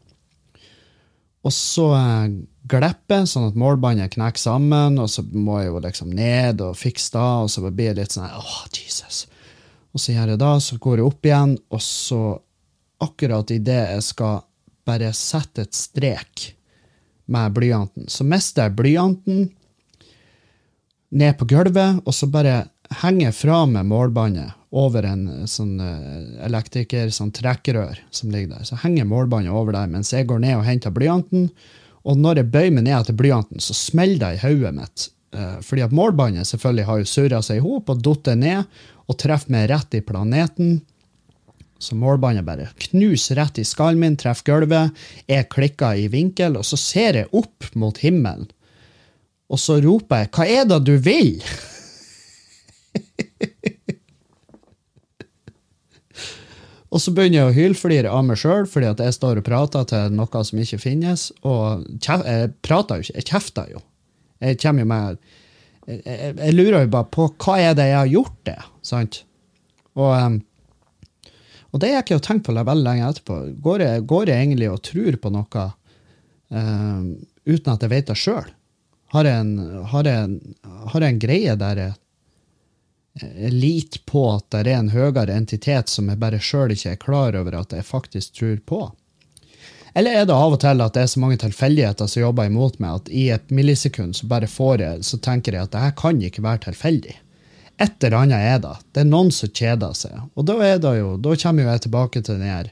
[1.46, 6.16] Og så eh, glipper sånn at målbåndet knekker sammen, og så må jeg jo liksom
[6.18, 9.26] ned og fikse det, og så blir det litt sånn åh, oh, Jesus.
[9.96, 12.22] Og så gjør jeg det, så går jeg opp igjen, og så,
[13.06, 14.42] akkurat idet jeg skal
[14.86, 16.50] bare sette et strek
[17.32, 19.48] med blyanten, så mister jeg blyanten
[21.16, 22.66] ned på gulvet, og så bare
[23.02, 28.58] henger jeg fra med målbåndet over en eh, sånn eh, elektriker, sånn trekkrør som ligger
[28.58, 28.68] der.
[28.68, 31.50] Så henger målbåndet over der mens jeg går ned og henter blyanten.
[32.06, 35.08] Og når jeg bøyer meg ned etter blyanten, så smeller det i hodet mitt.
[35.36, 39.18] Eh, fordi at målbåndet selvfølgelig har jo surra seg i hop og datt ned og
[39.22, 40.80] treffer meg rett i planeten.
[41.80, 44.92] Så målbåndet bare knuser rett i skallen min, treffer gulvet.
[45.30, 48.48] Jeg klikker i vinkel, og så ser jeg opp mot himmelen.
[49.52, 51.44] Og så roper jeg 'Hva er det du vil?'
[56.96, 59.84] og så begynner jeg å hylflire av meg sjøl fordi at jeg står og prater
[59.84, 61.32] til noe som ikke finnes.
[61.44, 63.80] Og jeg prater jo ikke, jeg kjefter jo.
[64.42, 65.18] Jeg kommer jo med
[65.86, 69.22] jeg, jeg, lurer jo bare på hva er det jeg har gjort det, sant?
[69.96, 70.40] Og, um,
[71.72, 73.40] og det gikk jeg ikke tenkt på veldig lenge etterpå.
[73.64, 75.66] Går jeg, går jeg egentlig og tror på noe
[76.50, 77.10] um,
[77.46, 78.50] uten at jeg vet det sjøl?
[79.16, 79.30] Har,
[79.92, 80.10] har,
[80.92, 86.10] har jeg en greie der jeg lite på at det er en høyere entitet som
[86.12, 88.82] jeg bare sjøl ikke er klar over at jeg faktisk tror på?
[89.96, 92.82] Eller er det av og til at det er så mange tilfeldigheter som jobber imot
[92.84, 95.94] meg, at i et millisekund så bare får jeg, så tenker jeg at det her
[95.96, 97.16] kan ikke være tilfeldig.
[97.80, 98.74] Et eller annet er det.
[98.92, 100.18] Det er noen som kjeder seg.
[100.36, 102.72] Og da, er det jo, da kommer jo jeg tilbake til den her,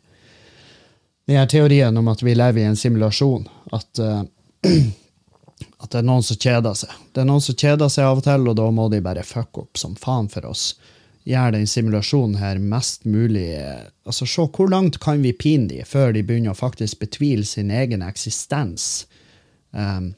[1.27, 3.47] den her teorien om at vi lever i en simulasjon.
[3.75, 4.23] At uh,
[5.83, 6.91] at det er noen som kjeder seg.
[7.15, 9.63] Det er noen som kjeder seg av og til, og da må de bare fucke
[9.63, 10.73] opp som faen for oss.
[11.23, 13.47] Gjøre den simulasjonen her mest mulig
[14.03, 17.71] Altså, se hvor langt kan vi pine de før de begynner å faktisk betvile sin
[17.71, 19.05] egen eksistens.
[19.71, 20.11] Um,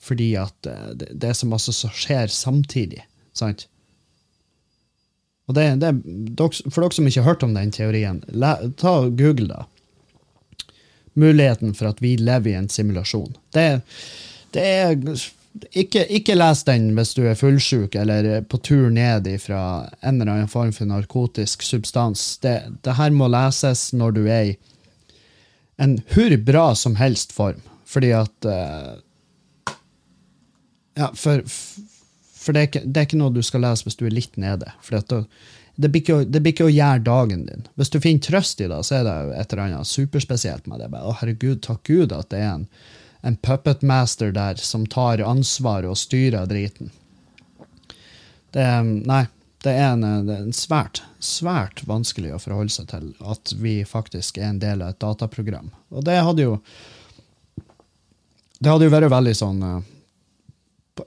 [0.00, 3.02] fordi at eh, det, det er så skjer samtidig.
[3.36, 3.66] Sant?
[5.50, 5.90] Og det, det,
[6.70, 8.22] For dere som ikke har hørt om den teorien,
[8.78, 9.66] ta Google, da.
[11.18, 13.34] Muligheten for at vi lever i en simulasjon.
[13.52, 13.66] Det
[14.54, 14.96] det er
[15.70, 19.62] ikke, ikke les den hvis du er fullsjuk eller på tur ned fra
[20.00, 22.38] en eller annen form for narkotisk substans.
[22.42, 24.56] Det, det her må leses når du er i
[25.80, 27.62] en hvor bra som helst form.
[27.88, 28.98] Fordi at uh,
[30.98, 34.04] Ja, for, for det, er ikke, det, er ikke, noe du skal lese hvis du
[34.06, 34.68] er litt nede.
[34.84, 35.20] For det,
[35.80, 37.66] det, blir ikke, det blir ikke å gjøre dagen din.
[37.80, 40.90] Hvis du finner trøst i det, så er det et eller annet superspesielt med det.
[40.92, 42.66] Å, herregud, takk Gud at det er en
[43.20, 46.90] en puppet master der som tar ansvar og styrer driten.
[48.50, 49.26] Det Nei,
[49.62, 53.80] det er, en, det er en svært, svært vanskelig å forholde seg til at vi
[53.84, 55.68] faktisk er en del av et dataprogram.
[55.92, 56.54] Og det hadde jo
[58.60, 59.90] Det hadde jo vært veldig sånn eh,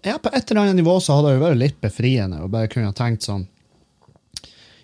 [0.06, 2.69] ja, På et eller annet nivå så hadde det jo vært litt befriende å bare
[2.69, 3.47] kunne tenkt sånn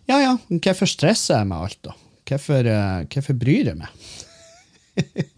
[0.09, 1.93] Ja, ja, hvorfor stresser jeg med alt, da?
[2.29, 3.89] Hvorfor, eh, hvorfor bryr jeg meg?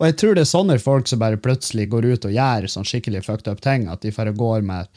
[0.00, 2.86] Og jeg tror det er sånne folk som bare plutselig går ut og gjør sånn
[2.88, 4.88] skikkelig fucked up ting, at de bare går med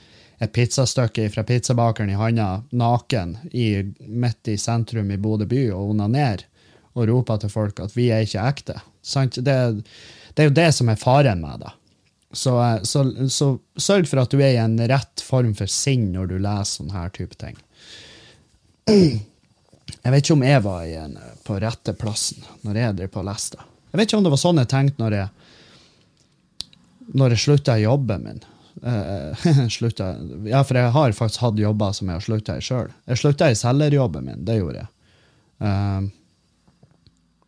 [0.43, 5.91] et pizzastykke fra pizzabakeren i handa, naken, i, midt i sentrum i Bodø by, og
[5.91, 6.45] onanerer
[6.93, 8.77] og roper til folk at vi er ikke ekte.
[9.03, 11.73] Det, det, er jo det som er faren med det.
[12.33, 12.55] Så,
[12.87, 16.37] så, så, sørg for at du er i en rett form for sinn når du
[16.39, 17.59] leser sånne her type ting.
[18.87, 20.87] Jeg vet ikke om jeg var
[21.43, 23.72] på rette plassen når jeg drev på og leste.
[23.93, 25.27] Jeg vet ikke om det var sånn jeg tenkte når jeg,
[27.13, 28.39] når jeg slutta i jobben min.
[29.75, 30.07] slutta,
[30.49, 32.89] ja, for jeg har faktisk hatt jobber som jeg har slutta i sjøl.
[33.05, 34.89] Jeg slutta i selgerjobben min, det gjorde jeg.
[35.61, 36.09] Uh,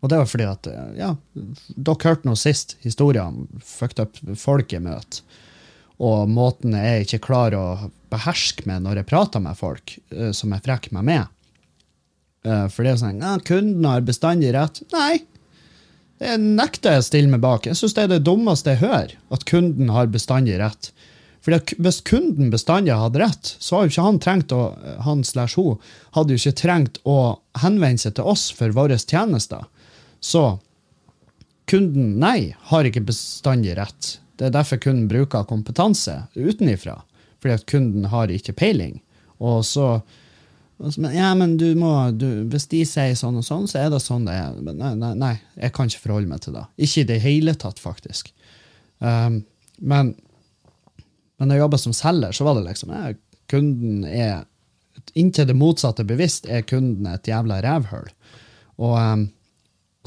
[0.06, 4.20] og det var fordi at eh, ja, dere hørte nå sist historien om fucked up
[4.38, 5.26] folk jeg møter.
[5.98, 9.96] Og måten jeg ikke klarer å beherske med når jeg prater med folk
[10.36, 11.32] som jeg frekker meg med.
[12.44, 14.84] For det er sånn ja, 'Kunden har bestandig rett'.
[14.94, 15.24] Nei,
[16.26, 17.68] det nekter jeg å stille meg bak.
[17.70, 20.92] Jeg syns det er det dummeste jeg hører, at kunden har bestandig rett.
[21.46, 24.62] Fordi Hvis kunden bestandig hadde rett, så hadde jo ikke han trengt å,
[25.06, 25.78] han slash hun,
[26.18, 29.68] hadde jo ikke trengt å henvende seg til oss for våre tjenester.
[30.18, 30.58] Så
[31.70, 34.16] kunden, nei, har ikke bestandig rett.
[34.40, 37.04] Det er derfor kunden bruker kompetanse utenifra.
[37.40, 38.98] Fordi at kunden har ikke peiling.
[39.38, 40.00] Og så
[40.78, 44.26] ja, men du må, du, hvis de sier sånn og sånn, så er det sånn
[44.28, 44.58] det er.
[44.66, 46.66] Nei, nei, nei, jeg kan ikke forholde meg til det.
[46.88, 48.34] Ikke i det hele tatt, faktisk.
[49.00, 49.44] Um,
[49.80, 50.12] men,
[51.40, 53.16] men når jeg jobba som selger, så var det liksom ja,
[53.52, 54.44] kunden er
[55.20, 58.08] Inntil det motsatte bevisst er kunden et jævla rævhull.
[58.82, 59.26] Og um,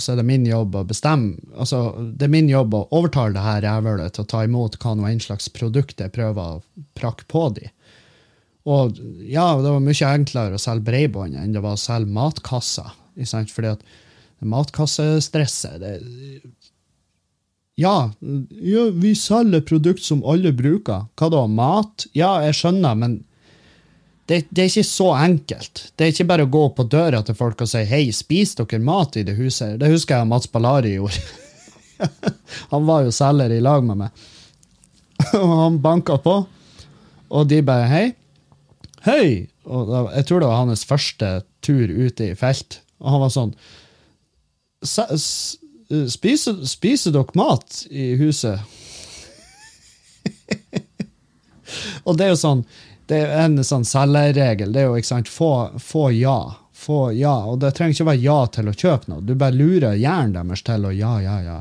[0.01, 1.81] så er det min jobb å bestemme altså
[2.17, 5.09] Det er min jobb å overtale det her rævhullet til å ta imot hva nå
[5.11, 7.73] enn slags produkt jeg prøver å prakke på dem.
[8.69, 12.93] Og ja, det var mye enklere å selge bredbånd enn det var å selge matkasser.
[13.17, 13.85] Fordi at
[14.45, 15.95] matkassestresset det,
[17.79, 18.11] ja,
[18.51, 21.07] ja, vi selger produkt som alle bruker.
[21.15, 21.45] Hva da?
[21.47, 22.09] Mat?
[22.19, 23.13] Ja, jeg skjønner, men
[24.27, 25.85] det, det, er ikke så enkelt.
[25.95, 28.83] Det er ikke bare å gå på døra til folk og si 'hei, spiser dere
[28.83, 29.79] mat i det huset'?
[29.79, 31.23] Det husker jeg Mats Ballari gjorde.
[32.73, 34.27] han var jo selger i lag med meg.
[35.41, 36.35] og han banka på,
[37.31, 38.09] og de bare 'hei'.
[39.07, 39.49] Hei!
[39.69, 41.31] Og da, jeg tror det var hans første
[41.65, 42.81] tur ute i felt.
[43.03, 43.55] Og han var sånn
[44.79, 48.61] Spiser, spiser dere mat i huset?
[52.07, 52.63] og det er jo sånn
[53.09, 54.73] det er en sånn selgerregel.
[54.73, 56.37] Det er jo ikke sant, få, få, ja.
[56.77, 57.35] Få ja.
[57.49, 59.25] Og det trenger ikke være ja til å kjøpe noe.
[59.25, 61.59] Du bare lurer hjernen deres til å ja, ja, ja.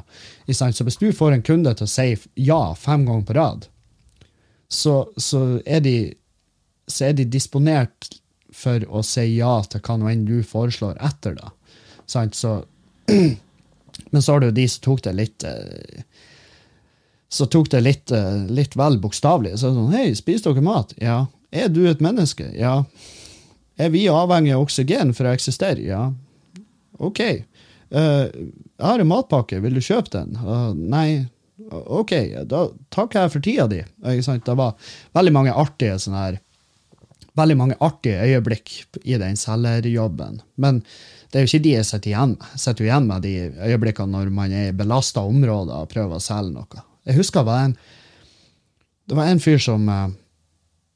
[0.52, 2.10] Så hvis du får en kunde til å si
[2.50, 3.70] ja fem ganger på rad,
[4.68, 5.98] så, så er de
[6.88, 8.10] så er de disponert
[8.56, 11.52] for å si ja til hva nå enn du foreslår etter det.
[12.08, 12.54] Så,
[14.12, 16.06] men så har du de som tok det litt eh,
[17.28, 19.58] Så tok det litt, eh, litt vel bokstavelig.
[19.60, 20.96] Så sånn, Hei, spiser dere mat?
[21.04, 21.26] Ja.
[21.52, 22.48] Er du et menneske?
[22.56, 22.86] Ja.
[23.78, 25.84] Er vi avhengig av oksygen for å eksistere?
[25.84, 26.08] Ja.
[27.04, 27.20] OK.
[27.92, 30.34] Uh, jeg har en matpakke, vil du kjøpe den?
[30.40, 31.28] Uh, nei.
[31.68, 32.14] OK,
[32.48, 33.84] da takker jeg for tida di.
[34.00, 36.40] Det var veldig mange artige sånne her
[37.38, 38.74] veldig mange artige øyeblikk
[39.04, 40.42] i den selgerjobben.
[40.58, 40.82] Men
[41.32, 42.52] det er jo ikke de jeg sitter igjen med.
[42.54, 43.34] Jeg sitter igjen med de
[43.70, 46.86] øyeblikkene når man er i belasta områder og prøver å selge noe.
[47.08, 47.76] Jeg husker det var en,
[49.08, 50.08] det var en fyr som eh,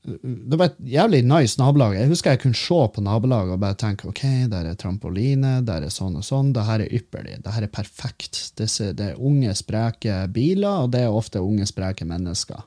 [0.02, 1.94] det var et jævlig nice nabolag.
[2.00, 5.86] Jeg husker jeg kunne se på nabolaget og bare tenke ok, der er trampoline, der
[5.86, 6.50] er sånn og sånn.
[6.56, 7.38] Det her er ypperlig.
[7.46, 8.40] Det her er perfekt.
[8.58, 12.66] Det er, unge, spreke biler, og det er ofte unge, spreke mennesker.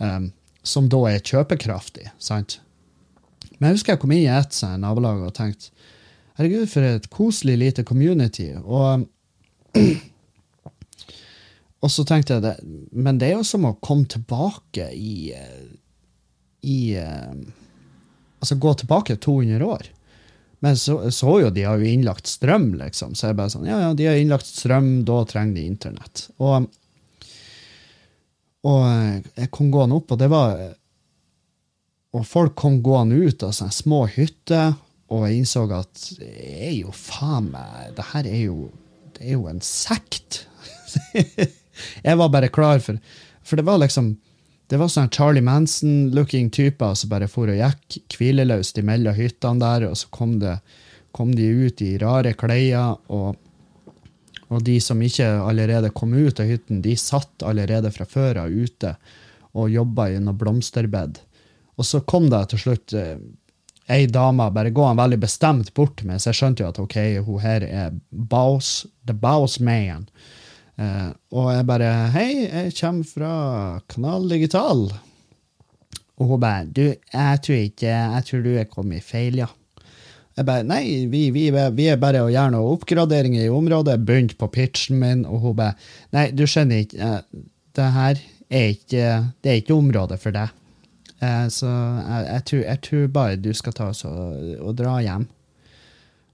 [0.00, 0.30] Um,
[0.66, 2.14] som da er kjøpekraftige.
[2.18, 2.58] sant?
[3.56, 5.72] Men jeg husker jeg kom inn i et sånt nabolag og tenkte
[6.36, 8.50] herregud, for et koselig lite community.
[8.60, 9.06] Og,
[11.82, 12.54] og så tenkte jeg det,
[12.92, 15.62] men det er jo som å komme tilbake i, eh,
[16.68, 17.62] i eh,
[18.36, 19.86] Altså gå tilbake 200 år.
[20.60, 23.14] Men så, så jo de har jo innlagt strøm, liksom.
[23.16, 26.26] Så jeg bare sånn, ja, ja, de har innlagt strøm, da trenger de internett.
[26.36, 26.66] Og,
[28.68, 28.84] og
[29.40, 30.52] jeg kom gående opp, og det var
[32.16, 34.74] Og folk kom gående ut av sånne små hytter,
[35.12, 36.30] og jeg innså at det
[36.66, 38.70] er jo faen meg Det her er jo,
[39.14, 40.40] det er jo en sekt.
[42.06, 42.98] jeg var bare klar for
[43.46, 44.16] For det var liksom
[44.66, 49.84] det var sånn Charlie Manson-looking typer som bare for og gikk hvileløst imellom hyttene der,
[49.86, 50.56] og så kom, det,
[51.14, 53.36] kom de ut i rare klær, og,
[54.48, 58.50] og, de som ikke allerede kom ut av hytten, de satt allerede fra før av
[58.50, 58.96] ute
[59.54, 61.22] og jobba i noe blomsterbed.
[61.76, 63.18] Og så kom det til slutt eh,
[63.92, 66.96] ei dame bare gående veldig bestemt bort til meg, så jeg skjønte jo at ok,
[67.26, 70.08] hun her er boss, the boss man.
[70.76, 74.92] Eh, og jeg bare 'Hei, jeg kommer fra Kanal Digital'.
[76.18, 79.52] Og hun bare 'Du, jeg tror ikke Jeg tror du er kommet feil, ja'.
[80.36, 84.04] Jeg bare 'Nei, vi, vi, vi er bare å gjøre noen oppgraderinger i området'.
[84.04, 85.74] Begynte på pitchen min, og hun bare
[86.12, 86.98] 'Nei, du skjønner ikke.
[87.00, 87.20] Uh,
[87.76, 90.50] det her er ikke Det er ikke området for deg'.
[91.22, 94.98] Uh, så jeg, jeg, tror, jeg, tror, bare du skal ta oss og, og dra
[95.04, 95.26] hjem.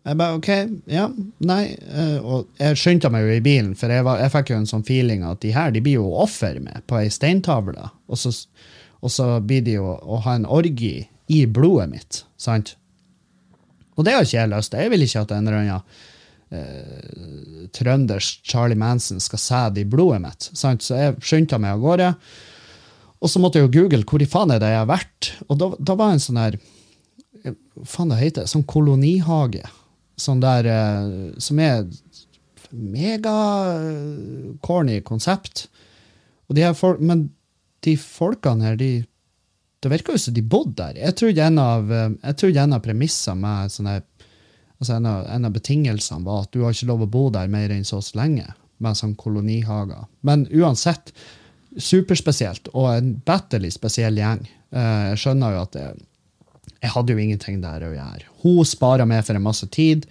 [0.02, 0.48] Jeg bare OK,
[0.90, 1.04] ja,
[1.46, 1.62] nei.
[1.78, 4.66] Eh, og jeg skyndte meg jo i bilen, for jeg, var, jeg, fikk jo en
[4.66, 7.86] sånn feeling at de her de blir jo offer med på ei steintavle.
[8.10, 8.32] Og så,
[8.98, 12.74] og så blir de jo å ha en orgi i blodet mitt, sant?
[13.94, 14.82] Og det har ikke jeg lyst til.
[14.82, 16.02] Jeg vil ikke at en eller annen
[16.50, 20.50] eh, trønders Charlie Manson skal sæde i blodet mitt.
[20.58, 20.82] Sant?
[20.82, 22.08] Så jeg skyndte meg av gårde.
[23.22, 25.20] Og så måtte jeg jo google hvor i faen er det jeg har vært.
[25.48, 26.54] Og da, da var en sånn her
[27.42, 29.62] Hva faen det heter Sånn kolonihage
[30.20, 31.06] sånn der eh,
[31.42, 31.86] Som er
[32.72, 33.82] mega-corny
[35.04, 35.68] konsept.
[36.48, 37.30] Og de her folk, men
[37.84, 39.04] de folkene her, de
[39.82, 40.94] Det virker jo som de bodde der.
[40.94, 44.02] Jeg trodde en av, eh, jeg premissene med sånne
[44.78, 47.48] altså en, av, en av betingelsene var at du har ikke lov å bo der
[47.50, 48.46] mer enn så lenge,
[48.78, 50.06] med sånn kolonihager.
[50.22, 51.12] Men uansett,
[51.80, 54.44] superspesielt, og en batterlig spesiell gjeng.
[54.72, 56.04] Eh, jeg skjønner jo at jeg,
[56.82, 58.30] jeg hadde jo ingenting der å gjøre.
[58.44, 60.06] Hun sparer meg for en masse tid.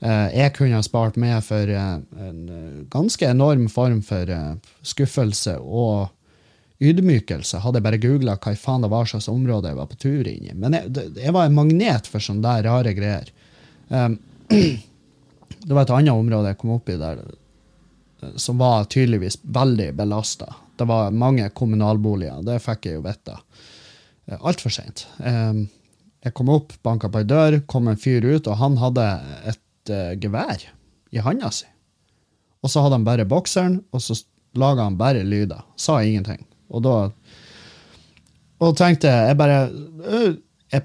[0.00, 1.92] Eh, jeg kunne ha spart meg for eh,
[2.28, 2.40] en
[2.92, 4.32] ganske enorm form for
[4.86, 6.10] skuffelse og
[6.80, 7.60] ydmykelse.
[7.60, 10.48] Hadde jeg bare googla hva faen det var slags område jeg var på tur inn
[10.48, 10.56] i.
[10.56, 13.34] Men jeg, jeg var en magnet for sånne der rare greier.
[15.60, 17.18] Det var et annet område jeg kom opp i der
[18.36, 20.54] som var tydeligvis veldig belasta.
[20.80, 22.40] Det var mange kommunalboliger.
[22.46, 23.36] Det fikk jeg jo vite.
[24.40, 25.04] Altfor seint.
[25.20, 29.04] Jeg kom opp, banka på ei dør, kom en fyr ut, og han hadde
[29.48, 30.66] et uh, gevær
[31.10, 31.68] i handa si.
[32.60, 34.18] Og så hadde han bare bokseren, og så
[34.60, 35.62] laga han bare lyder.
[35.80, 36.44] Sa ingenting.
[36.70, 36.96] Og da
[38.60, 39.70] Og tenkte jeg bare
[40.70, 40.82] jeg,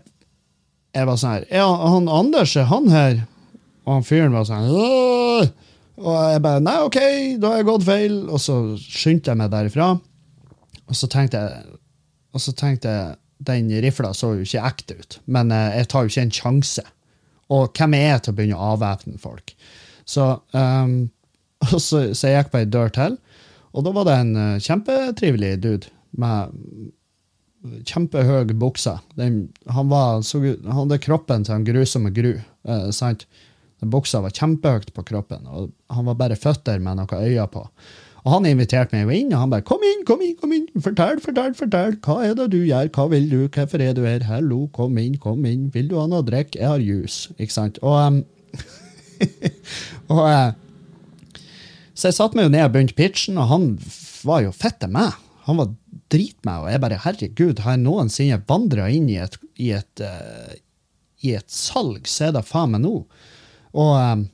[0.95, 3.19] jeg, var sånn her Ja, han Anders, er han her?
[3.83, 5.51] Og han fyren var sånn!
[6.01, 6.99] Og jeg bare Nei, OK,
[7.39, 8.17] da har jeg gått feil.
[8.27, 9.93] Og så skyndte jeg meg derifra.
[10.85, 11.77] Og så tenkte jeg
[12.35, 16.05] Og så tenkte jeg den rifla så jo ikke ekte ut, men eh, jeg tar
[16.05, 16.83] jo ikke en sjanse.
[17.51, 19.51] Og hvem er jeg til å begynne å avvæpne folk?
[20.07, 20.95] Så, um,
[21.67, 23.17] så, så, jeg gikk på ei dør til,
[23.75, 26.55] og da var det en uh, kjempetrivelig dude med
[27.89, 28.95] kjempehøy bukse.
[29.19, 32.37] Han, var, han hadde kroppen til en grusomme gru.
[32.67, 33.27] Uh, sant?
[33.91, 37.65] Buksa var kjempehøyt på kroppen, og han var bare føtter med noen øyne på.
[38.25, 40.65] Og han inviterte meg jo inn, og han bare 'Kom inn, kom inn, kom inn!
[40.81, 41.97] Fortell, fortell, fortell!
[42.01, 42.89] Hva er det du gjør?
[42.89, 43.47] Hva vil du?
[43.47, 44.25] Hvorfor er du her?
[44.25, 45.69] Hallo, kom inn, kom inn!
[45.73, 46.57] Vil du ha noe å drikke?
[46.57, 47.77] Jeg har juice.' Ikke sant?
[47.83, 48.23] Og, um,
[50.15, 50.51] og uh,
[51.93, 53.69] Så jeg satte meg jo ned og begynte pitchen, og han
[54.25, 55.13] var jo fette med.
[55.45, 55.69] Han var
[56.09, 60.53] dritmed, og jeg bare 'Herregud, har jeg noensinne vandra inn i et, i et, uh,
[61.21, 63.05] i et salg, så er det faen meg nå'.
[63.75, 64.25] Og um,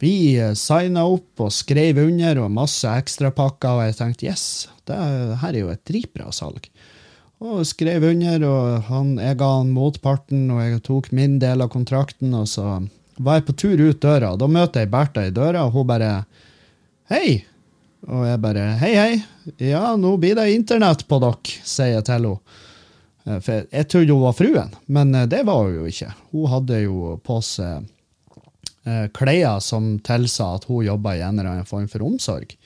[0.00, 4.44] vi signa opp og skrev under og masse ekstrapakker, og jeg tenkte yes,
[4.88, 4.98] det
[5.40, 6.68] her er jo et dritbra salg.
[7.44, 11.72] Og skrev under, og han, jeg ga han motparten, og jeg tok min del av
[11.72, 12.78] kontrakten, og så
[13.16, 14.32] var jeg på tur ut døra.
[14.32, 16.12] og Da møter jeg Bertha i døra, og hun bare
[17.12, 17.44] Hei!
[18.06, 19.12] Og jeg bare Hei, hei.
[19.64, 22.62] Ja, nå blir det internett på dere, sier jeg til henne.
[23.26, 26.12] Eh, for jeg trodde hun var fruen, men eh, det var hun jo ikke.
[26.32, 27.88] Hun hadde jo på seg
[28.86, 32.56] eh, klær som tilsa at hun jobba i en eller annen form for omsorg.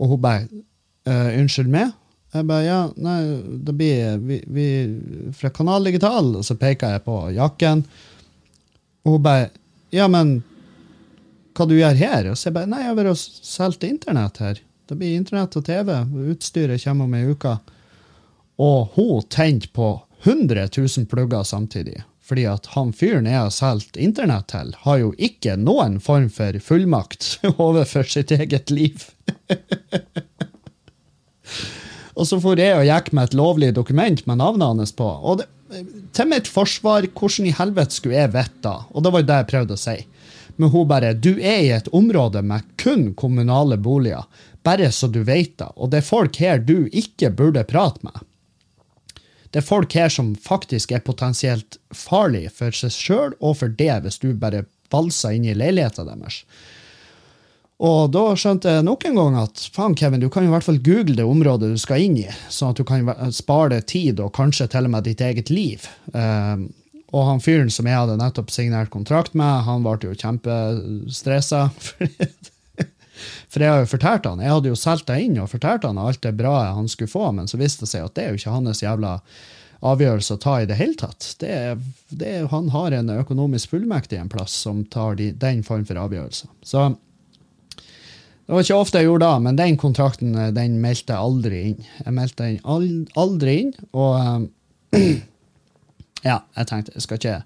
[0.00, 0.46] Og hun bare
[1.06, 1.96] eh, 'Unnskyld meg?'
[2.30, 3.20] Jeg bare, ja, nei,
[3.66, 4.66] det blir vi, vi,
[5.34, 7.82] Fra Kanal Digital, og så peker jeg på jakken.
[9.04, 9.50] Og hun bare
[9.90, 10.42] 'Ja, men
[11.54, 14.62] hva du gjør her?' Og så jeg bare 'Nei, jeg har vært solgt internett her'.
[14.86, 15.90] Det blir internett og TV.
[16.32, 17.58] Utstyret kommer om ei uke.
[18.58, 22.02] Og hun tente på 100 000 plugger samtidig.
[22.30, 26.54] Fordi at han fyren jeg har solgt internett til, har jo ikke noen form for
[26.62, 29.08] fullmakt overfor sitt eget liv.
[32.14, 35.08] og så får jeg og gikk med et lovlig dokument med navnet hans på.
[35.10, 35.48] Og det,
[36.14, 38.76] til mitt forsvar, hvordan i helvete skulle jeg vite?
[38.94, 39.98] Og det var jo det jeg prøvde å si.
[40.60, 44.26] Men hun bare Du er i et område med kun kommunale boliger.
[44.62, 45.72] Bare så du vet det.
[45.76, 48.22] Og det er folk her du ikke burde prate med.
[49.50, 53.92] Det er folk her som faktisk er potensielt farlig for seg sjøl og for det,
[54.04, 56.44] hvis du bare valser inn i leiligheten deres.
[57.80, 60.82] Og da skjønte jeg nok en gang at faen, Kevin, du kan i hvert fall
[60.84, 64.34] google det området du skal inn i, sånn at du kan spare deg tid og
[64.36, 65.86] kanskje til og med ditt eget liv.
[66.12, 66.68] Um,
[67.10, 71.70] og han fyren som jeg hadde nettopp signert kontrakt med, han ble jo kjempestressa.
[73.50, 75.98] For jeg har jo fortalt han, jeg hadde jo solgt deg inn og fortalt han
[75.98, 78.38] alt det bra han skulle få, men så viste det seg at det er jo
[78.38, 79.16] ikke hans jævla
[79.90, 81.26] avgjørelse å ta i det hele tatt.
[81.40, 81.54] Det
[82.08, 86.50] det han har en økonomisk fullmektig en plass som tar de, den form for avgjørelser.
[86.62, 86.90] Så
[88.50, 91.84] det var ikke ofte jeg gjorde da, men den kontrakten den meldte jeg aldri inn.
[92.04, 94.48] Jeg meldte den aldri inn, og
[96.30, 97.44] ja, jeg tenkte jeg skal ikke jeg,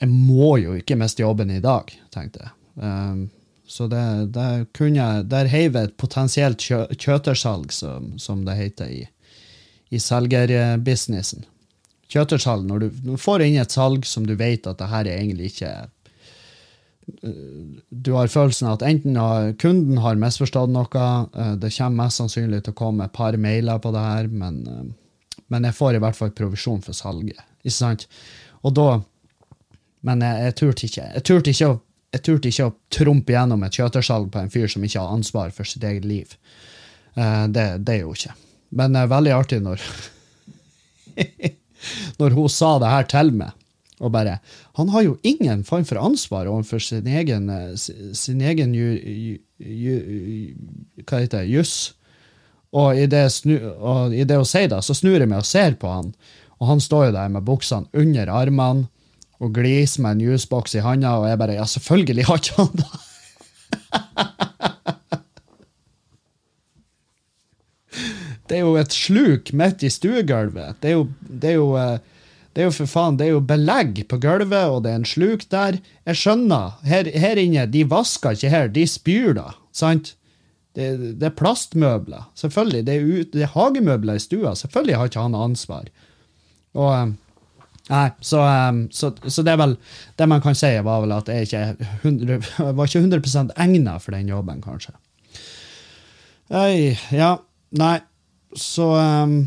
[0.00, 2.54] jeg, må jo ikke miste jobben i dag, tenkte jeg.
[2.76, 3.26] Um,
[3.66, 9.02] så det, der, kunne, der heiv et potensielt kjø, kjøtersalg, som, som, det heter i,
[9.90, 11.46] i selgerbusinessen.
[12.12, 15.08] Kjøtersalg, når du, når du, får inn et salg som du vet at det her
[15.08, 15.70] er egentlig ikke
[17.26, 22.22] øh, Du har følelsen at enten har, kunden har misforstått noe, øh, det kommer mest
[22.22, 25.98] sannsynlig til å komme et par mailer på det her, men, øh, men jeg får
[25.98, 27.42] i hvert fall provisjon for salget.
[27.66, 28.06] Ikke sant?
[28.62, 28.88] Og da
[30.06, 31.04] Men jeg, jeg turte ikke.
[31.16, 31.78] Jeg turte ikke å
[32.16, 35.52] jeg turte ikke å trumpe gjennom et kjøtersalg på en fyr som ikke har ansvar
[35.54, 36.34] for sitt eget liv.
[37.16, 38.34] Uh, det, det er jo ikke.
[38.76, 39.84] Men er veldig artig når
[42.20, 43.52] Når hun sa det her til meg,
[44.00, 44.38] og bare
[44.76, 50.56] Han har jo ingen form for ansvar overfor sin egen, sin egen ju, ju, ju,
[51.04, 51.52] Hva heter det?
[51.52, 51.94] Juss.
[52.76, 53.22] Og i det,
[54.26, 56.10] det hun sier det, så snur jeg meg og ser på han,
[56.58, 58.88] og han står jo der med buksene under armene
[59.40, 62.72] og gliser med en jusboks i handa, og jeg bare Ja, selvfølgelig har ikke han
[62.80, 62.86] det!
[68.48, 70.74] det er jo et sluk midt i stuegulvet.
[70.82, 71.98] Det er jo, det er jo eh,
[72.56, 75.04] det er jo for faen, det er jo belegg på gulvet, og det er en
[75.04, 75.76] sluk der.
[76.08, 76.80] Jeg skjønner.
[76.88, 79.52] Her, her inne, de vasker ikke her, de spyr da.
[79.76, 80.16] Sant?
[80.72, 82.24] Det, det er plastmøbler.
[82.32, 82.80] Selvfølgelig.
[82.86, 84.54] Det er, ut, det er hagemøbler i stua.
[84.56, 85.84] Selvfølgelig har ikke han ansvar.
[86.80, 87.12] Og eh,
[87.86, 89.76] Nei, så, um, så, så, det er vel
[90.18, 94.16] Det man kan si, var vel at jeg ikke 100, var ikke 100 egna for
[94.16, 94.96] den jobben, kanskje.
[96.50, 97.36] Øy, ja.
[97.76, 97.98] Nei,
[98.56, 99.38] så um,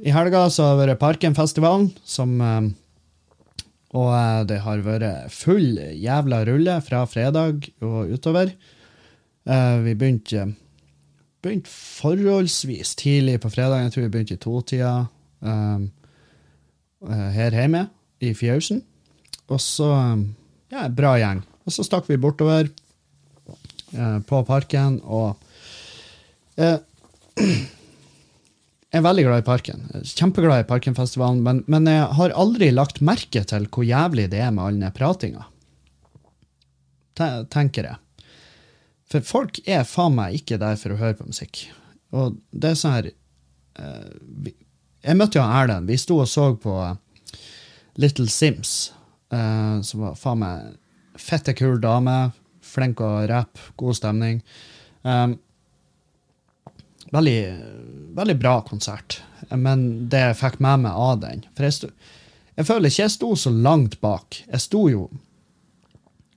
[0.00, 2.70] I helga så har det vært Parkenfestivalen, som um,
[3.96, 8.52] Og uh, det har vært full jævla rulle fra fredag og utover.
[9.48, 10.50] Uh, vi begynte,
[11.40, 13.86] begynte forholdsvis tidlig på fredag.
[13.86, 14.92] Jeg tror vi begynte i totida.
[15.40, 15.99] Um, Eh,
[17.08, 17.86] her hjemme
[18.20, 18.82] i fjausen.
[19.50, 19.88] Og så
[20.70, 21.42] Ja, bra gjeng.
[21.66, 25.34] Og så stakk vi bortover eh, på parken, og
[26.54, 26.78] eh,
[27.40, 29.82] Jeg er veldig glad i parken.
[30.04, 34.54] Kjempeglad i Parkenfestivalen, men, men, jeg har aldri lagt merke til hvor jævlig det er
[34.54, 35.48] med all den pratinga.
[37.50, 37.98] Tenker jeg.
[39.10, 41.64] For folk er faen meg ikke der for å høre på musikk.
[42.14, 44.52] Og det er sånn her eh,
[45.04, 45.88] jeg møtte jo Erlend.
[45.90, 46.74] Vi sto og så på
[48.00, 48.92] Little Sims,
[49.34, 52.30] uh, som var faen meg fette kul dame.
[52.64, 54.42] Flink å rappe, god stemning.
[55.02, 55.38] Um,
[57.10, 57.40] veldig,
[58.16, 59.20] veldig bra konsert.
[59.50, 61.88] Men det jeg fikk med meg av den For jeg, sto,
[62.60, 64.42] jeg føler ikke jeg sto så langt bak.
[64.46, 65.08] Jeg sto jo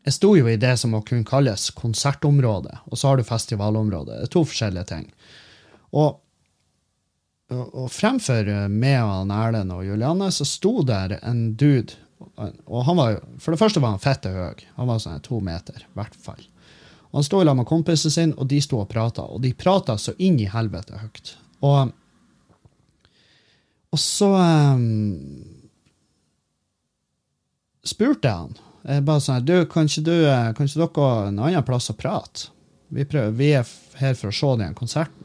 [0.03, 4.17] jeg sto jo i det som må kunne kalles konsertområdet, og så har du festivalområdet.
[4.17, 5.05] Det er to forskjellige ting.
[5.95, 6.17] Og
[7.51, 11.97] og fremfor meg og Erlend og Juliane så sto der en dude.
[12.65, 14.63] Og han var, For det første var han fette høy.
[14.77, 16.41] Han var sånn to meter, i hvert fall.
[17.11, 19.25] Og Han sto lag med kompisen sin, og de sto og prata.
[19.27, 21.35] Og de prata så inn i helvete høyt.
[21.63, 21.91] Og,
[23.93, 25.43] og så um,
[27.85, 28.57] spurte jeg han.
[28.83, 30.15] Jeg bare sånn, du, kan ikke, du,
[30.57, 32.49] kan ikke dere en annen plass å prate?
[32.93, 33.69] Vi, prøver, vi er
[34.01, 35.22] her for å se den konserten.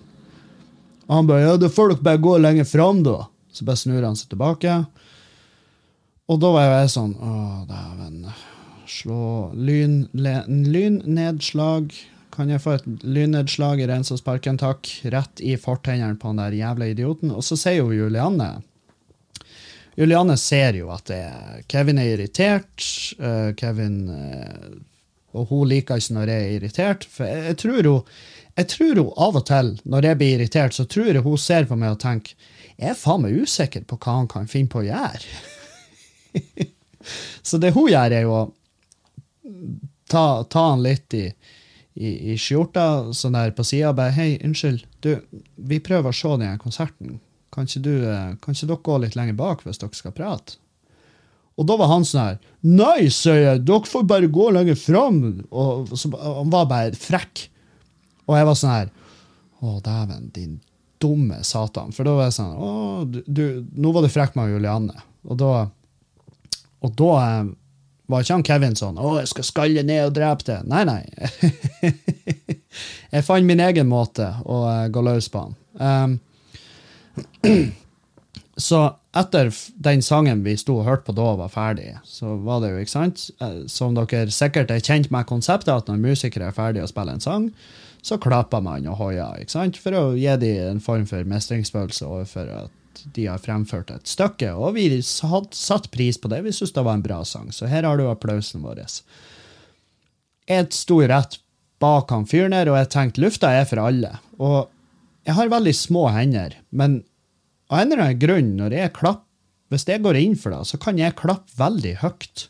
[1.09, 3.23] Og han bare ja, da får dere bare gå lenger fram, da.
[3.53, 4.77] Så bare snur han seg tilbake.
[6.29, 7.33] Og da var jeg sånn Å,
[7.69, 8.23] dæven.
[8.89, 11.93] Slå lyn, lynnedslag
[12.33, 14.89] Kan jeg få et lynnedslag i Reinsåsparken, takk?
[15.13, 17.33] Rett i fortennene på han der jævla idioten.
[17.35, 18.59] Og så sier jo Julianne
[19.99, 22.85] Julianne ser jo at er, Kevin er irritert.
[23.19, 24.77] Uh, Kevin uh,
[25.35, 27.07] Og hun liker ikke når jeg er irritert.
[27.11, 28.13] For jeg, jeg, tror hun,
[28.59, 31.69] jeg tror hun av og til, når jeg blir irritert, så tror jeg hun ser
[31.69, 32.35] på meg og tenker
[32.79, 35.39] Jeg er faen meg usikker på hva han kan finne på å gjøre.
[37.49, 38.43] så det hun gjør, er jo å
[40.11, 41.25] ta, ta han litt i,
[41.99, 45.13] i, i skjorta, sånn der på sida, bare Hei, unnskyld, du,
[45.57, 47.19] vi prøver å se denne konserten.
[47.55, 50.59] Kan ikke, du, eh, kan ikke dere gå litt lenger bak hvis dere skal prate?
[51.59, 55.23] Og da var han sånn her Nei, sier jeg, dere får bare gå lenger fram.
[55.51, 57.49] Og så, han var bare frekk.
[58.29, 58.91] Og jeg var sånn her
[59.59, 60.59] Å, dæven, din
[61.03, 61.95] dumme satan.
[61.95, 62.73] For da var jeg sånn Å,
[63.09, 63.43] du, du
[63.79, 64.97] Nå var du frekk med Julianne.
[65.29, 65.53] Og da
[66.85, 67.49] Og da eh,
[68.09, 70.63] var ikke han Kevin sånn 'Å, jeg skal skalle ned og drepe det'.
[70.65, 71.03] Nei, nei.
[73.13, 75.59] jeg fant min egen måte å eh, gå løs på han.
[75.77, 76.15] Um,
[78.69, 78.81] så
[79.19, 82.81] etter den sangen vi sto og hørte på da var ferdig, så var det jo,
[82.83, 86.87] ikke sant Eh, Som dere sikkert er kjent med konseptet, at når musikere er ferdige
[86.87, 87.51] å spille en sang,
[88.09, 89.45] så klapper man og hoier?
[89.53, 94.53] For å gi dem en form for mestringsfølelse overfor at de har fremført et stykke.
[94.57, 96.43] Og vi hadde satt pris på det.
[96.47, 97.53] Vi syntes det var en bra sang.
[97.55, 98.83] Så her har du applausen vår.
[100.49, 101.39] Jeg sto rett
[101.79, 104.17] bak han fyren her, og jeg tenkte lufta er for alle.
[104.43, 104.67] Og
[105.29, 107.03] jeg har veldig små hender, men
[107.69, 109.25] av en eller annen grunn, når jeg klapper,
[109.69, 112.47] hvis jeg går inn for det, så kan jeg klappe veldig høyt.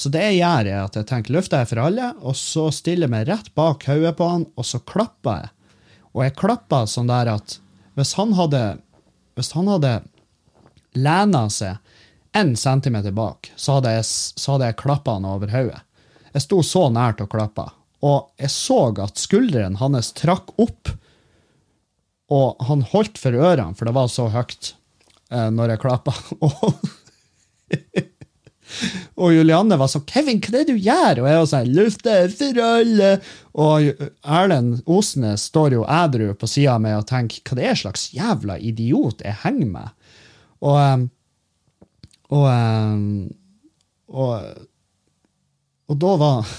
[0.00, 3.04] Så det jeg gjør, er at jeg tenker lufta er for alle, og så stiller
[3.04, 5.50] jeg meg rett bak hodet på han, og så klapper jeg.
[6.16, 7.58] Og jeg klapper sånn der at
[7.98, 8.62] hvis han hadde
[9.36, 9.92] hvis han hadde
[10.98, 11.78] lena seg
[12.36, 15.80] en centimeter bak, så hadde jeg, så jeg klappa han over hodet.
[16.34, 17.70] Jeg sto så nært og klappa,
[18.06, 20.92] og jeg så at skulderen hans trakk opp,
[22.30, 24.74] og han holdt for ørene, for det var så høyt
[25.32, 26.14] eh, når jeg klappa.
[26.46, 26.76] Og,
[29.22, 32.16] og Julianne var sånn 'Kevin, hva er det du gjør?' Og jeg var sånn 'Lufta
[32.34, 33.12] for alle'.
[33.54, 37.80] Og Erlend Osnes står jo ædru på sida av meg og tenker 'hva det er
[37.82, 39.90] slags jævla idiot jeg henger med'?
[40.60, 41.08] Og em,
[42.30, 42.46] og,
[44.08, 44.66] og,
[45.90, 46.46] og da var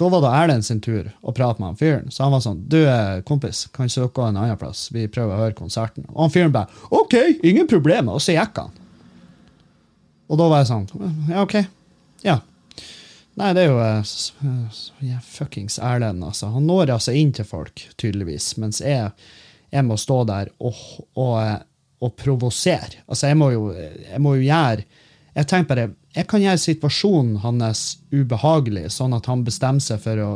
[0.00, 2.06] Da var det Erlend sin tur å prate med han fyren.
[2.08, 4.88] Så han var sånn 'Du, eh, kompis, kan gå en annen plass?
[4.92, 8.56] Vi prøver å høre konserten.' Og han fyren bare 'OK, ingen problemer.' Og så gikk
[8.56, 8.72] han.
[10.30, 10.86] Og da var jeg sånn
[11.30, 11.56] Ja, OK.
[12.26, 12.38] Ja.
[13.38, 16.50] Nei, det er jo eh, ja, fuckings Erlend, altså.
[16.54, 19.12] Han når altså inn til folk, tydeligvis, mens jeg,
[19.72, 20.76] jeg må stå der og,
[21.14, 21.56] og, eh,
[22.04, 23.04] og provosere.
[23.06, 24.86] Altså, jeg må, jo, jeg må jo gjøre
[25.30, 30.22] Jeg tenker bare Jeg kan gjøre situasjonen hans ubehagelig, sånn at han bestemmer seg for
[30.24, 30.30] å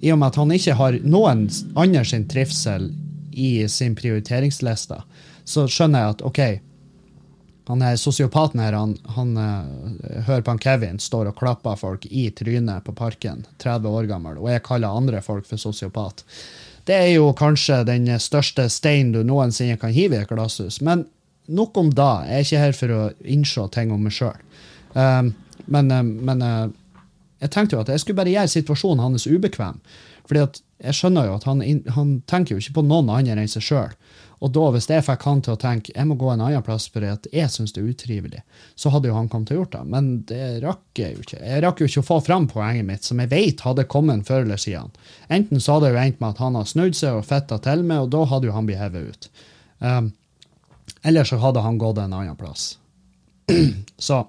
[0.00, 2.90] I og med at han ikke har noen andre sin trivsel
[3.38, 4.98] i sin prioriteringsliste,
[5.46, 6.40] så skjønner jeg at OK,
[7.68, 12.06] han er sosiopaten her, han, han uh, hører på han Kevin, står og klapper folk
[12.08, 16.24] i trynet på parken, 30 år gammel, og jeg kaller andre folk for sosiopat.
[16.88, 21.04] Det er jo kanskje den største steinen du noensinne kan hive i et glasshus, men
[21.48, 22.24] nok om da.
[22.28, 24.40] Jeg er ikke her for å innse ting om meg sjøl.
[25.68, 26.68] men uh, men uh,
[27.38, 29.78] jeg tenkte jo at jeg skulle bare gjøre situasjonen hans ubekvem.
[30.28, 31.62] Fordi at jeg skjønner jo at han,
[31.94, 33.94] han tenker jo ikke på noen andre enn seg sjøl.
[34.38, 36.86] Og da, hvis jeg fikk han til å tenke jeg må gå en annen plass
[36.92, 38.42] fordi at jeg syns det er utrivelig,
[38.78, 39.82] så hadde jo han kommet til å gjort det.
[39.94, 41.42] Men det rakk jeg jo ikke.
[41.42, 44.46] Jeg rakk jo ikke å få fram poenget mitt, som jeg vet hadde kommet før
[44.46, 44.94] eller siden.
[45.26, 47.84] Enten så hadde det jo endt med at han har snudd seg og fitta til
[47.84, 49.30] meg, og da hadde jo han blitt hevet ut.
[49.82, 50.10] Um,
[51.06, 52.72] eller så hadde han gått en annen plass.
[54.08, 54.22] så,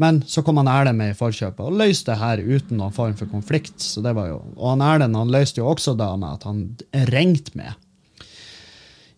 [0.00, 3.16] men så kom han Erlend med i forkjøpet og løste det her uten noen form
[3.16, 3.78] for konflikt.
[3.80, 6.66] Så det var jo, og han Erlend han løste jo også da med at han
[7.08, 7.76] ringte meg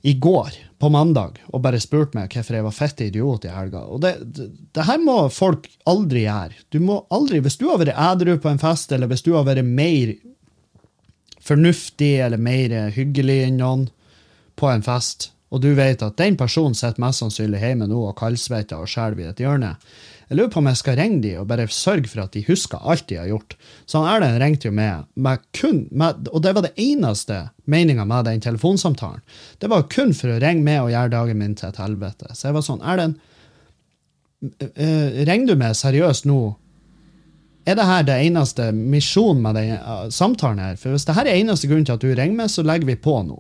[0.03, 0.51] i går,
[0.83, 3.85] på mandag, og bare spurte meg hvorfor jeg var fett idiot i helga.
[3.87, 6.59] Og det, det, det her må folk aldri gjøre.
[6.75, 9.47] Du må aldri, Hvis du har vært edru på en fest, eller hvis du har
[9.47, 10.17] vært mer
[11.43, 13.87] fornuftig eller mer hyggelig enn noen
[14.59, 18.17] på en fest, og du vet at den personen sitter mest sannsynlig hjemme nå og
[18.19, 19.75] kaldsvetter og skjelver i et hjørne,
[20.33, 22.81] jeg lurer på om jeg skal ringe de og bare sørge for at de husker
[22.89, 23.53] alt de har gjort.
[23.85, 28.07] Så han Erlend ringte jo med, med kun, med, og det var det eneste meninga
[28.09, 29.21] med den telefonsamtalen.
[29.61, 32.33] Det var kun for å ringe med og gjøre dagen min til et helvete.
[32.33, 33.21] Så jeg var sånn, Erlend,
[34.49, 36.41] uh, ringer du meg seriøst nå?
[37.69, 40.81] Er det her det eneste misjonen med den uh, samtalen her?
[40.81, 42.97] For hvis det her er eneste grunnen til at du ringer meg, så legger vi
[43.05, 43.37] på nå.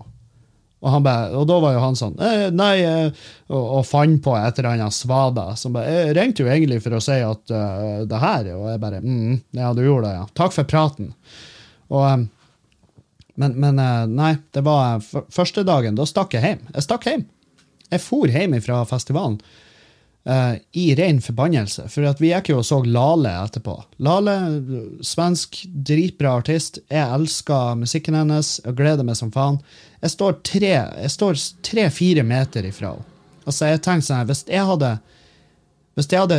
[0.83, 4.35] Og, bare, og da var jo han sånn eh, Nei, eh, og, og fant på
[4.35, 5.53] et eller annet svada.
[5.59, 8.83] Som bare, jeg ringte jo egentlig for å si at uh, det her Og jeg
[8.83, 10.28] bare mm, Ja, du gjorde det, ja.
[10.43, 11.12] Takk for praten.
[11.93, 12.26] Og,
[13.39, 13.78] men, men
[14.12, 15.97] nei, det var første dagen.
[15.97, 16.66] Da stakk jeg hjem.
[16.74, 17.26] Jeg stakk hjem.
[17.93, 19.39] Jeg for hjem fra festivalen
[20.29, 21.89] uh, i ren forbannelse.
[21.89, 23.77] For vi gikk jo og så Lale etterpå.
[24.03, 24.37] Lale,
[25.05, 26.81] svensk, dritbra artist.
[26.89, 29.61] Jeg elsker musikken hennes og gleder meg som faen.
[30.03, 33.09] Jeg står tre-fire meter ifra henne.
[33.43, 34.89] Altså, jeg tenkte sånn hvis jeg hadde
[35.99, 36.37] Hvis jeg hadde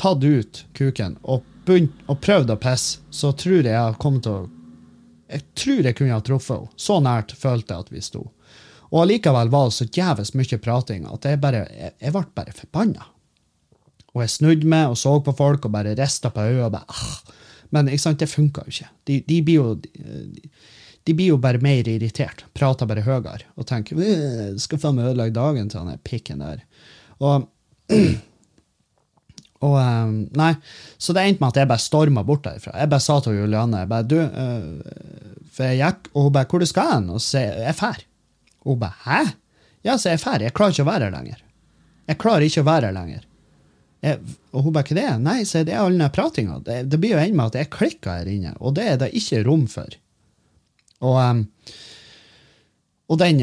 [0.00, 4.32] tatt ut kuken og, begynt, og prøvd å pisse, så tror jeg jeg kom til
[4.32, 4.48] å
[5.28, 6.72] Jeg tror jeg kunne ha truffet henne.
[6.80, 8.24] Så nært følte jeg at vi sto.
[8.88, 12.54] Og allikevel var det så jævlig mye prating at jeg bare, jeg, jeg ble bare
[12.56, 13.10] forbanna.
[14.14, 16.64] Og jeg snudde meg og så på folk og bare rista på øyet.
[16.64, 17.34] og bare, ah.
[17.74, 18.88] Men ikke sant, det funka jo ikke.
[19.08, 19.90] De, de, blir jo, de,
[21.04, 22.46] de, blir jo bare mer irritert.
[22.56, 24.00] Prater bare høyere og tenker
[24.60, 26.64] skal faen meg ødelegge dagen til han pikken der.
[27.20, 27.48] Og,
[29.68, 30.52] og um, Nei,
[30.96, 32.76] så det endte med at jeg bare storma bort derfra.
[32.78, 36.48] Jeg bare sa til Julianne jeg bare, du, uh, for jeg gikk, og hun bare
[36.48, 38.04] 'Hvor du skal hen?' Og så 'Jeg drar'.
[38.64, 39.34] Og hun bare 'Hæ?'
[39.84, 40.42] Ja, så jeg drar.
[40.42, 41.42] Jeg klarer ikke å være her lenger.
[42.08, 43.27] Jeg klarer ikke å være her lenger.
[44.04, 44.20] Jeg,
[44.54, 45.08] og hun bare, ikke det?
[45.24, 46.60] Nei, så det er all den pratinga.
[46.62, 49.10] Det, det, blir jo ende med at jeg klikker her inne, og det er det
[49.18, 49.96] ikke rom for.
[51.02, 51.42] Og, um,
[53.10, 53.42] og den,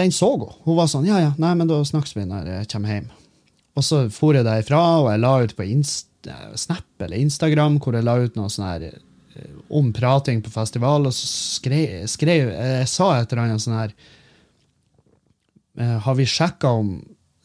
[0.00, 0.50] den, så hun.
[0.66, 3.08] Hun var sånn, ja ja, nei, men da snakkes vi når jeg kommer hjem.
[3.76, 6.10] Og så for jeg derfra, og jeg la ut på Inst
[6.58, 11.06] Snap eller Instagram, hvor jeg la ut noe sånn her eh, om prating på festival,
[11.06, 13.92] og så skrev, skrev jeg sa et eller annet sånn her
[15.78, 16.96] eh, Har vi sjekka om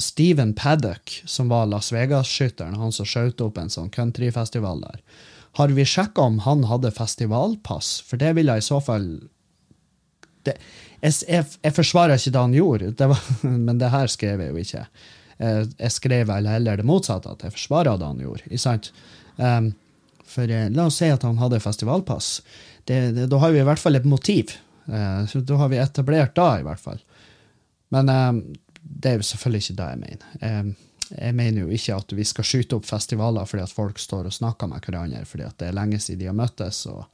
[0.01, 5.03] Steven Paddock, som var Las Vegas-skytteren, han som skjøt opp en sånn countryfestival der,
[5.59, 7.99] har vi sjekka om han hadde festivalpass?
[8.07, 9.07] For det ville i så fall
[10.47, 10.55] det,
[11.01, 13.27] jeg, jeg, jeg, forsvarer ikke det han gjorde, det var,
[13.67, 14.85] men det her skrev jeg jo ikke.
[15.41, 18.81] Jeg, jeg skrev vel heller det motsatte, at jeg forsvarer det han gjorde.
[19.37, 19.71] Um,
[20.31, 22.33] for eh, la oss si at han hadde festivalpass.
[22.87, 24.53] Det, det, da har vi i hvert fall et motiv.
[24.87, 27.01] Uh, da har vi etablert da, i hvert fall.
[27.91, 28.43] Men um,
[28.91, 30.71] det er jo selvfølgelig ikke det jeg mener.
[31.11, 34.35] Jeg mener jo ikke at vi skal skyte opp festivaler fordi at folk står og
[34.35, 37.05] snakker med hverandre fordi at det er lenge siden de har møttes, og,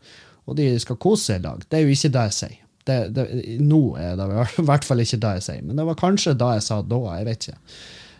[0.46, 1.64] og de skal kose seg i lag.
[1.66, 2.64] Det er jo ikke det jeg sier.
[2.88, 3.26] Det, det,
[3.60, 4.28] nå er det
[4.62, 7.00] i hvert fall ikke det jeg sier, men det var kanskje det jeg sa da.
[7.18, 7.58] Jeg vet ikke.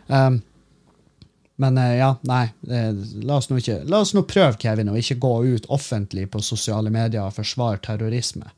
[0.08, 0.42] Um,
[1.60, 2.44] men eh, ja, nei.
[2.70, 2.92] Eh,
[3.26, 6.42] la oss, nå ikke, la oss nå prøve, Kevin, å ikke gå ut offentlig på
[6.46, 8.52] sosiale medier og forsvare terrorisme.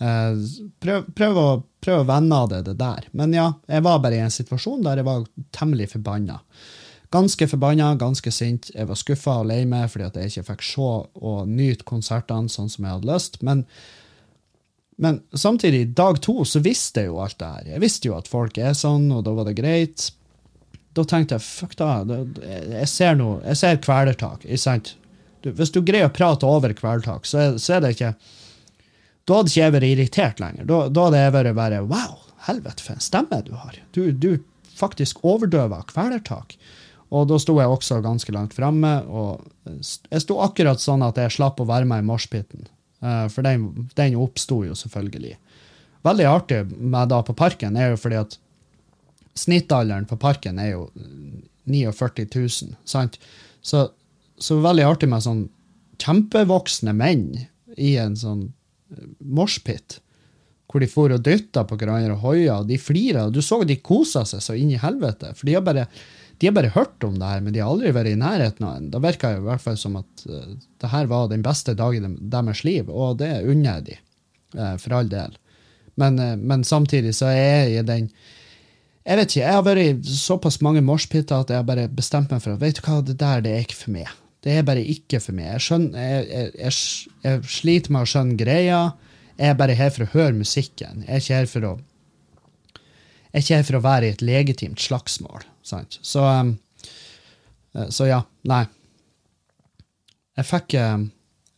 [0.00, 0.38] Eh,
[0.80, 1.50] prøv, prøv, å,
[1.84, 3.10] prøv å vende av det, det der.
[3.12, 6.40] Men ja, jeg var bare i en situasjon der jeg var temmelig forbanna.
[7.12, 8.72] Ganske forbanna, ganske sint.
[8.72, 10.90] Jeg var skuffa og lei meg fordi at jeg ikke fikk se
[11.28, 13.40] og nyte konsertene sånn som jeg hadde lyst.
[13.44, 13.66] Men,
[14.96, 17.72] men samtidig, dag to, så visste jeg jo alt det her.
[17.76, 20.08] Jeg visste jo at folk er sånn, og da var det greit
[20.96, 21.90] da tenkte jeg fuck da,
[22.40, 24.46] jeg ser noe, jeg ser kvelertak.
[25.44, 28.14] Du, hvis du greier å prate over kvelertak, så, så, er det ikke
[29.26, 30.68] Da hadde ikke jeg vært irritert lenger.
[30.70, 32.16] Da, da hadde jeg vært bare Wow,
[32.48, 33.78] helvete, for en stemme du har.
[33.92, 34.30] Du, du
[34.76, 36.56] faktisk overdøver kvelertak.
[37.14, 38.94] Og da sto jeg også ganske langt framme.
[39.06, 39.44] Og
[40.10, 42.66] jeg sto akkurat sånn at jeg slapp å være med i moshpiten.
[43.04, 45.36] Uh, for den, den oppsto jo selvfølgelig.
[46.06, 48.38] Veldig artig med da på Parken er jo fordi at
[49.36, 50.86] Snittalderen på parken er jo
[51.66, 53.18] 49 000, sant?
[53.60, 53.88] Så,
[54.38, 55.44] så veldig artig med sånn
[56.02, 57.28] kjempevoksne menn
[57.76, 58.44] i en sånn
[58.94, 60.00] eh, moshpit,
[60.66, 63.28] hvor de for og dytta på hverandre og hoia, og de flira.
[63.30, 65.32] Du så de kosa seg så inn i helvete.
[65.36, 65.86] For de har, bare,
[66.40, 68.80] de har bare hørt om det her, men de har aldri vært i nærheten av
[68.80, 68.90] en.
[68.92, 72.08] Da virka det i hvert fall som at uh, det her var den beste dagen
[72.10, 73.98] i deres liv, og det unner jeg de,
[74.58, 75.38] uh, for all del.
[76.02, 78.10] Men, uh, men, samtidig så er jeg i den
[79.06, 82.32] jeg vet ikke, jeg har vært i såpass mange moshpiter at jeg har bare bestemt
[82.34, 84.08] meg for at vet du hva, det der det er ikke for meg.
[84.42, 85.46] Det er bare ikke for meg.
[85.52, 86.72] Jeg, skjønner, jeg, jeg,
[87.26, 88.80] jeg, sliter med å skjønne greia.
[89.36, 91.04] Jeg er bare her for å høre musikken.
[91.06, 91.76] Jeg er ikke her for å
[93.36, 95.42] jeg er ikke her for å være i et legitimt slagsmål.
[95.66, 95.98] Sant?
[96.00, 96.54] Så, um,
[97.76, 98.22] eh, så ja.
[98.48, 98.62] Nei.
[100.40, 101.10] Jeg fikk, um,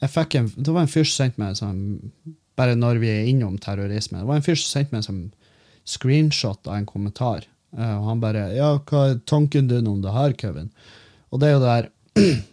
[0.02, 1.84] jeg fikk en, Det var en fyr som sendte meg sånn,
[2.58, 4.18] Bare når vi er innom terrorisme.
[4.18, 5.22] Det var en fyr som sendte meg sånn
[5.88, 7.46] screenshot av en kommentar.
[7.76, 10.72] Uh, og han bare 'Ja, hva er tanken din om det her, Kevin?'
[11.30, 11.88] Og det er jo der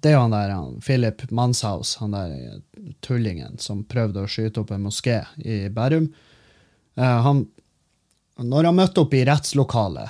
[0.00, 4.28] Det er jo han der han, Philip Manshaus, han der eh, tullingen som prøvde å
[4.30, 6.12] skyte opp en moské i Bærum.
[6.94, 7.40] Uh, han,
[8.38, 10.08] når han møtte opp i rettslokalet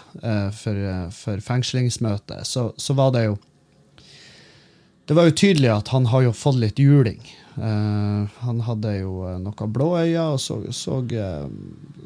[0.53, 0.82] for,
[1.16, 3.38] for fengslingsmøte, så, så, var det jo
[5.09, 7.22] det var jo tydelig at han har jo fått litt juling.
[7.62, 11.46] Eh, han hadde jo noe noen blå øyne og så, så, eh,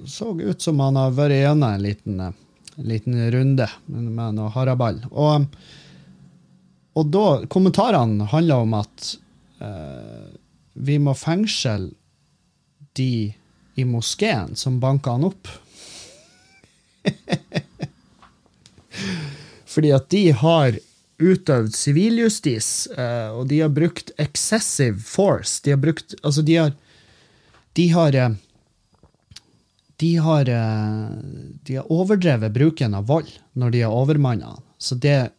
[0.09, 2.33] så ut som han har vært gjennom en liten, eh,
[2.81, 5.03] liten runde med, noe haraball.
[5.11, 5.45] Og,
[6.97, 9.13] og da Kommentarene handler om at
[9.63, 10.29] uh,
[10.73, 11.91] vi må fengsle
[12.97, 13.33] de
[13.77, 15.49] i moskeen som banka han opp.
[19.73, 20.77] Fordi at de har
[21.23, 25.61] utøvd siviljustis, eh, og de har brukt excessive force.
[25.65, 26.73] De har brukt Altså, de har
[27.75, 28.35] De har eh,
[30.03, 31.11] de har, eh,
[31.63, 34.57] de har overdrevet bruken av vold når de har overmanna.
[34.79, 35.31] Så det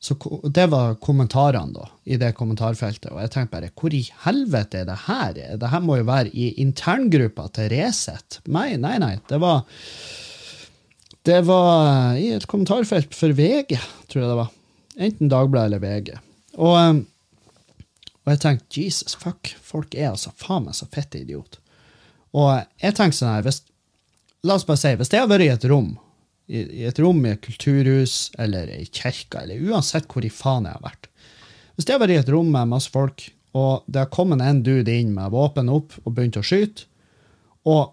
[0.00, 0.14] så
[0.54, 3.10] det var kommentarene da, i det kommentarfeltet.
[3.10, 5.40] Og jeg tenkte bare, hvor i helvete er det her?
[5.58, 8.38] Det her må jo være i interngruppa til Resett.
[8.46, 9.16] Nei, nei, nei.
[9.28, 9.66] Det var
[11.28, 13.76] det var i et kommentarfelt for VG,
[14.08, 14.50] tror jeg det var.
[14.96, 16.12] Enten Dagbladet eller VG.
[16.56, 17.00] Og, um,
[18.24, 21.60] og jeg tenkte Jesus fuck, folk er altså faen meg så fette idiot.
[22.36, 22.48] Og
[22.80, 23.60] jeg tenkte sånn her, hvis,
[24.46, 25.92] la oss bare si, hvis jeg har vært i et rom,
[26.48, 30.68] i, i et rom i et kulturhus eller i kirka, eller uansett hvor i faen
[30.68, 31.10] jeg har vært
[31.76, 34.64] Hvis jeg har vært i et rom med masse folk, og det har kommet en
[34.64, 36.88] dude inn med våpen opp og begynt å skyte,
[37.68, 37.92] og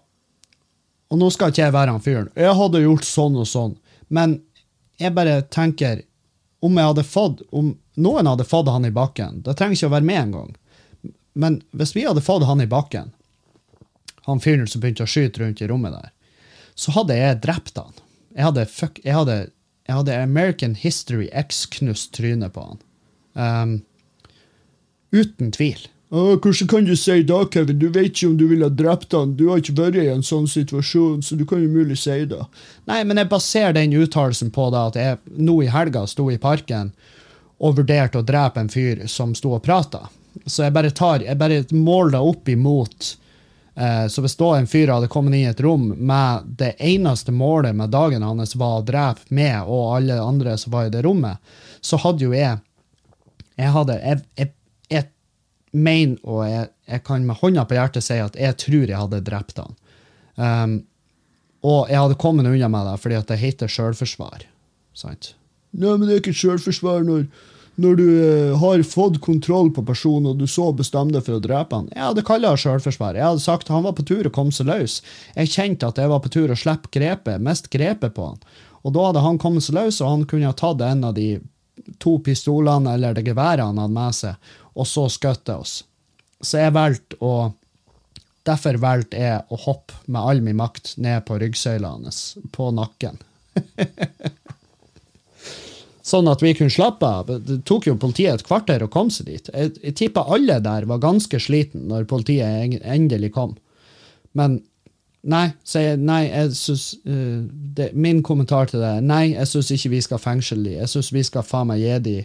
[1.10, 2.30] og nå skal ikke jeg være han fyren.
[2.34, 3.74] Jeg hadde gjort sånn og sånn.
[4.08, 4.40] Men
[4.98, 6.04] jeg bare tenker
[6.64, 9.92] Om jeg hadde fått Om noen hadde fått han i bakken Det trenger ikke å
[9.92, 10.52] være med engang.
[11.36, 13.10] Men hvis vi hadde fått han i bakken,
[14.24, 16.12] han fyren som begynte å skyte rundt i rommet der,
[16.74, 17.92] så hadde jeg drept han.
[18.32, 19.36] Jeg hadde, fuck, jeg hadde,
[19.84, 22.80] jeg hadde American History X-knust trynet på han.
[23.36, 23.74] Um,
[25.12, 25.84] uten tvil.
[26.10, 27.78] Hvordan kan du si da, Kevin?
[27.78, 29.34] Du vet ikke om du ville ha drept han.
[29.36, 32.42] Du har ikke vært i en sånn situasjon, så du kan jo mulig si det.
[32.86, 36.38] Nei, men jeg baserer den uttalelsen på det at jeg nå i helga sto i
[36.38, 36.92] parken
[37.58, 40.06] og vurderte å drepe en fyr som sto og prata.
[40.44, 43.16] Så jeg bare tar, jeg bare måler opp imot
[43.74, 47.32] eh, Så hvis da en fyr hadde kommet inn i et rom med det eneste
[47.32, 51.00] målet med dagen hans var å drepe meg og alle andre som var i det
[51.06, 51.40] rommet,
[51.80, 52.58] så hadde jo jeg
[53.56, 54.52] Jeg hadde jeg, jeg
[55.76, 59.24] mener, og jeg, jeg kan med hånda på hjertet si at jeg tror jeg hadde
[59.26, 59.74] drept han.
[60.36, 60.76] Um,
[61.66, 64.46] og jeg hadde kommet unna med det fordi at det heter sjølforsvar.
[64.96, 65.34] Sant?
[65.76, 67.24] Nei, men det er ikke sjølforsvar når,
[67.82, 71.42] når du uh, har fått kontroll på personen, og du så bestemmer deg for å
[71.42, 71.90] drepe han.
[71.94, 73.18] Jeg hadde kalla det sjølforsvar.
[73.18, 75.00] Jeg hadde sagt han var på tur å komme seg løs.
[75.34, 78.40] Jeg kjente at jeg var på tur å slippe grepet, mest grepet på han.
[78.86, 81.36] Og da hadde han kommet seg løs, og han kunne ha tatt en av de
[82.02, 85.78] to pistolene eller det geværet han hadde med seg, og så skjøt det oss.
[86.44, 87.36] Så jeg valgte å
[88.46, 93.16] Derfor valgte jeg å hoppe med all min makt ned på ryggsøyla hans, på nakken.
[96.06, 97.30] sånn at vi kunne slappe av.
[97.42, 99.50] Det tok jo politiet et kvarter å komme seg dit.
[99.50, 103.56] Jeg, jeg tippa alle der var ganske sliten når politiet endelig kom.
[104.36, 104.60] Men
[105.26, 109.94] nei, jeg, nei, jeg synes, uh, min kommentar til det er nei, jeg syns ikke
[109.96, 110.76] vi skal fengsle de.
[110.78, 112.18] Jeg syns vi skal faen meg gi de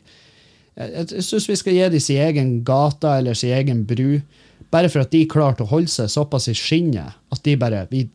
[0.80, 4.22] Jeg, jeg, syns vi skal gi dem sin egen gate eller sin egen bru.
[4.72, 8.06] Bare for at de klarte å holde seg såpass i skinnet at de bare vi,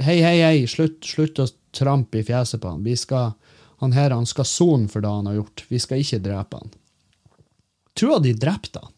[0.00, 2.84] Hei, hei, hei, slutt, slutt å trampe i fjeset på han.
[2.86, 3.34] Vi skal,
[3.82, 5.66] han her han skal sone for det han har gjort.
[5.68, 6.72] Vi skal ikke drepe han.
[7.96, 8.92] Tror de drepte han?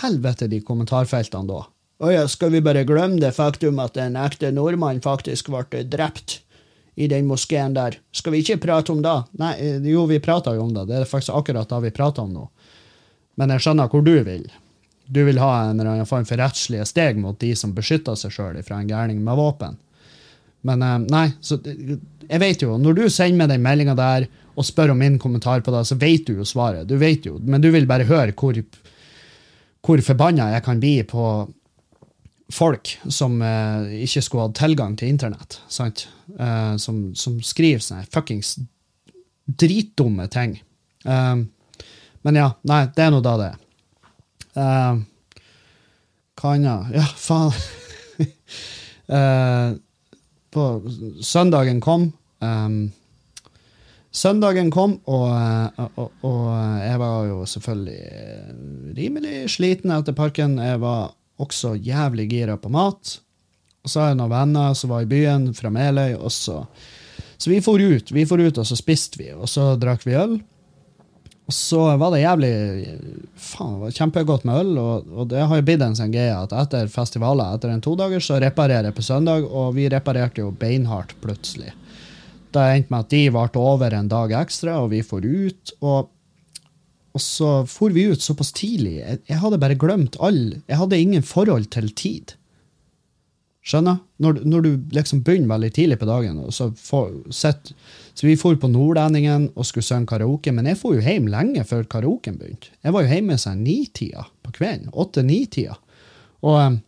[0.00, 1.66] Helvete, de kommentarfeltene da.
[2.02, 6.40] Å ja, skal vi bare glemme det faktum at en ekte nordmann faktisk ble drept
[6.94, 7.96] i den moskeen der?
[8.12, 9.14] Skal vi ikke prate om det?
[9.40, 10.86] Nei, eh, jo, vi prater jo om det.
[10.90, 12.48] Det er faktisk akkurat det vi prater om nå.
[13.40, 14.44] Men jeg skjønner hvor du vil.
[15.12, 18.34] Du vil ha en eller annen form for rettslige steg mot de som beskytter seg
[18.34, 19.80] sjøl fra en gærning med våpen.
[20.68, 24.66] Men eh, nei, så jeg vet jo, når du sender meg den meldinga der og
[24.68, 26.86] spør om min kommentar på det, så vet du jo svaret.
[26.88, 28.58] Du vet jo, Men du vil bare høre hvor,
[29.80, 31.24] hvor forbanna jeg kan bli på
[32.52, 35.60] folk som eh, ikke skulle hatt tilgang til internett.
[35.72, 36.06] Sant?
[36.38, 38.56] Eh, som, som skriver sånne fuckings
[39.46, 40.58] dritdumme ting.
[41.04, 41.36] Eh,
[42.22, 43.62] men ja, nei, det er nå da det er.
[44.62, 45.02] Eh,
[46.42, 46.92] hva annet?
[47.00, 47.56] Ja, faen.
[49.12, 49.72] Eh,
[50.54, 50.62] på
[51.20, 52.04] søndagen kom.
[52.40, 52.92] Um,
[54.12, 56.46] søndagen kom, og, eh, og, og
[56.80, 58.54] jeg var jo selvfølgelig eh,
[58.96, 60.58] rimelig sliten etter parken.
[60.62, 61.12] Jeg var
[61.42, 63.18] også jævlig gira på mat.
[63.82, 66.14] Og så har jeg noen venner som var i byen, fra Meløy.
[66.20, 66.62] Og så,
[67.36, 70.18] så vi for ut, vi for ut, og så spiste vi, og så drakk vi
[70.18, 70.38] øl.
[71.50, 72.52] Og så var det jævlig
[73.34, 76.32] Faen, det var kjempegodt med øl, og, og det har jo blitt en sånn greie
[76.32, 80.52] at etter festivaler, etter en todager, så reparerer jeg på søndag, og vi reparerte jo
[80.54, 81.74] beinhardt plutselig.
[82.52, 85.74] Det endte med at de varte over en dag ekstra, og vi for ut.
[85.80, 86.10] Og
[87.12, 88.98] og så for vi ut såpass tidlig.
[89.00, 92.36] Jeg, jeg hadde bare glemt all Jeg hadde ingen forhold til tid.
[93.62, 94.00] Skjønner?
[94.22, 96.40] Når, når du liksom begynner veldig tidlig på dagen.
[96.50, 97.70] Så, for, set,
[98.14, 101.62] så vi for på Nordlendingen og skulle synge karaoke, men jeg for jo hjem lenge
[101.68, 102.72] før karaoken begynte.
[102.82, 104.90] Jeg var jo hjemme sånn nitida på kvelden.
[104.90, 105.76] Åtte-ni-tida.
[106.42, 106.80] Og, eh,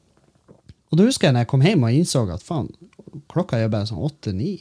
[0.91, 2.73] og da husker jeg når jeg kom hjem og innså at faen,
[3.31, 4.57] klokka er bare sånn åtte-ni.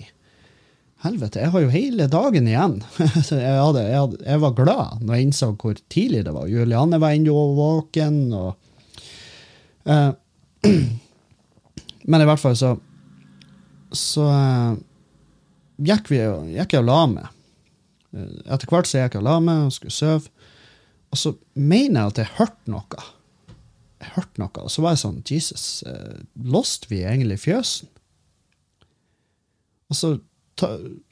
[1.03, 2.77] Helvete, jeg har jo hele dagen igjen.
[3.27, 6.47] Så jeg, hadde, jeg, hadde, jeg, var glad når jeg innså hvor tidlig det var.
[6.47, 8.21] Julianne var ennå våken.
[8.31, 8.55] og...
[9.83, 10.13] Uh,
[12.07, 12.69] men i hvert fall så
[13.91, 14.77] Så uh,
[15.83, 16.21] gikk, vi,
[16.55, 17.27] gikk jeg og la meg.
[18.47, 20.31] Etter hvert så gikk jeg og la meg og skulle sove.
[21.11, 23.07] Og så mener jeg at jeg hørte noe.
[23.99, 27.91] Jeg hørte noe, Og så var jeg sånn Jesus, uh, lost vi egentlig fjøsen?
[29.91, 30.15] Og så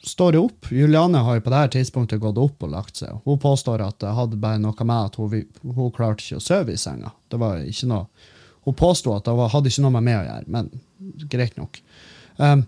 [0.04, 0.72] står det opp.
[0.72, 3.22] Juliane har jo på dette tidspunktet gått opp og lagt seg.
[3.26, 6.76] Hun påstår at det hadde bare noe med at hun, hun klarte ikke å sove
[6.76, 7.14] i senga.
[7.32, 8.30] Det var ikke noe,
[8.62, 10.68] Hun påsto at det var, hadde ikke noe med meg å gjøre, men
[11.32, 11.80] greit nok.
[12.38, 12.68] Um,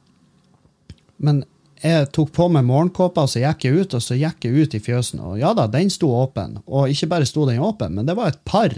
[1.22, 1.44] men
[1.84, 4.82] jeg tok på meg morgenkåpa, så gikk jeg ut, og så gikk jeg ut i
[4.82, 5.22] fjøsen.
[5.22, 6.58] Og ja da, den sto åpen.
[6.66, 8.74] Og ikke bare sto den åpen, men det var et par.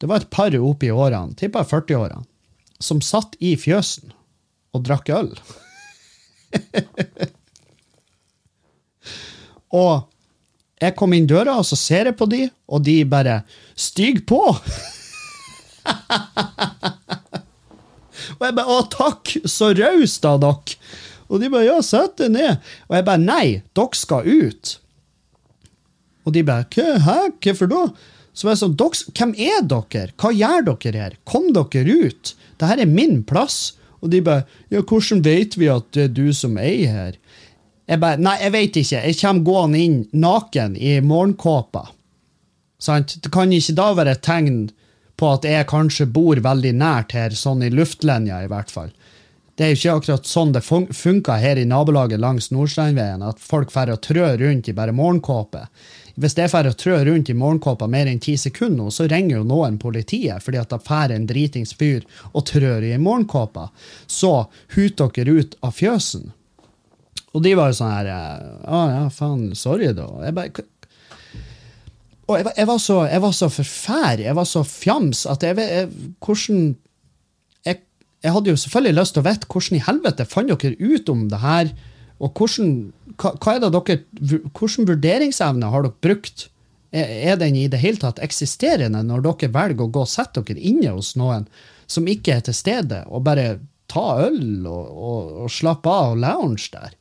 [0.00, 2.26] Det var et par oppe i årene, tippa 40-årene,
[2.80, 4.12] som satt i fjøsen
[4.76, 5.32] og drakk øl.
[9.80, 9.92] og
[10.80, 13.42] jeg kom inn døra, og så ser jeg på de, og de bare
[13.76, 14.40] Stig på!
[18.38, 19.36] og jeg bare Å, takk!
[19.44, 20.76] Så raust av dere!
[21.30, 22.52] Og de bare Ja, sett deg ned.
[22.88, 23.46] Og jeg bare Nei,
[23.76, 24.78] dere skal ut.
[26.26, 26.66] Og de bare
[27.04, 27.18] Hæ?
[27.44, 27.82] Hvorfor da?
[28.32, 30.10] Så jeg sånn, Hvem er dere?
[30.16, 31.14] Hva gjør dere her?
[31.28, 32.24] Kom dere ut!
[32.60, 33.74] Dette er min plass.
[34.00, 37.16] Og de bare Ja, hvordan vet vi at det er du som eier her?
[37.90, 39.00] Jeg bare Nei, jeg vet ikke.
[39.02, 41.88] Jeg kommer gående inn naken i morgenkåpa.
[42.80, 43.18] Sant?
[43.22, 44.60] Det kan ikke da være et tegn
[45.20, 48.92] på at jeg kanskje bor veldig nært her, sånn i luftlinja i hvert fall.
[49.58, 53.42] Det er jo ikke akkurat sånn det fun funker her i nabolaget langs Nordsteinveien, at
[53.44, 55.66] folk får trø rundt i bare morgenkåpe.
[56.20, 59.78] Hvis jeg får trø rundt i morgenkåpa mer enn ti sekunder, så ringer jo noen
[59.80, 63.70] politiet fordi at det får en dritings fyr og trør i morgenkåpa.
[64.06, 64.34] Så
[64.76, 66.28] huter dere ut av fjøsen.
[67.30, 70.08] Og de var jo sånn her Å ja, faen, sorry, da.
[70.26, 70.66] Jeg bare
[72.30, 75.56] og jeg, jeg, var så, jeg var så forfær, jeg var så fjams, at jeg
[75.58, 76.60] vet hvordan
[77.66, 77.80] jeg,
[78.22, 81.24] jeg, hadde jo selvfølgelig lyst til å vite hvordan i helvete fant dere ut om
[81.32, 81.72] det her,
[82.20, 82.70] og hvordan
[83.20, 86.48] hva, hva er dere, Hvilken vurderingsevne har dere brukt?
[86.90, 90.58] Er den i det hele tatt eksisterende når dere velger å gå og sette dere
[90.72, 91.46] inne hos noen
[91.90, 93.60] som ikke er til stede, og bare
[93.90, 96.96] ta øl og, og, og slappe av og lounge der?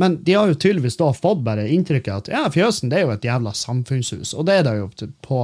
[0.00, 3.14] Men de har jo tydeligvis da fått bare inntrykket at ja, Fjøsen det er jo
[3.16, 4.86] et jævla samfunnshus, og det er det jo
[5.26, 5.40] på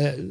[0.00, 0.22] eh,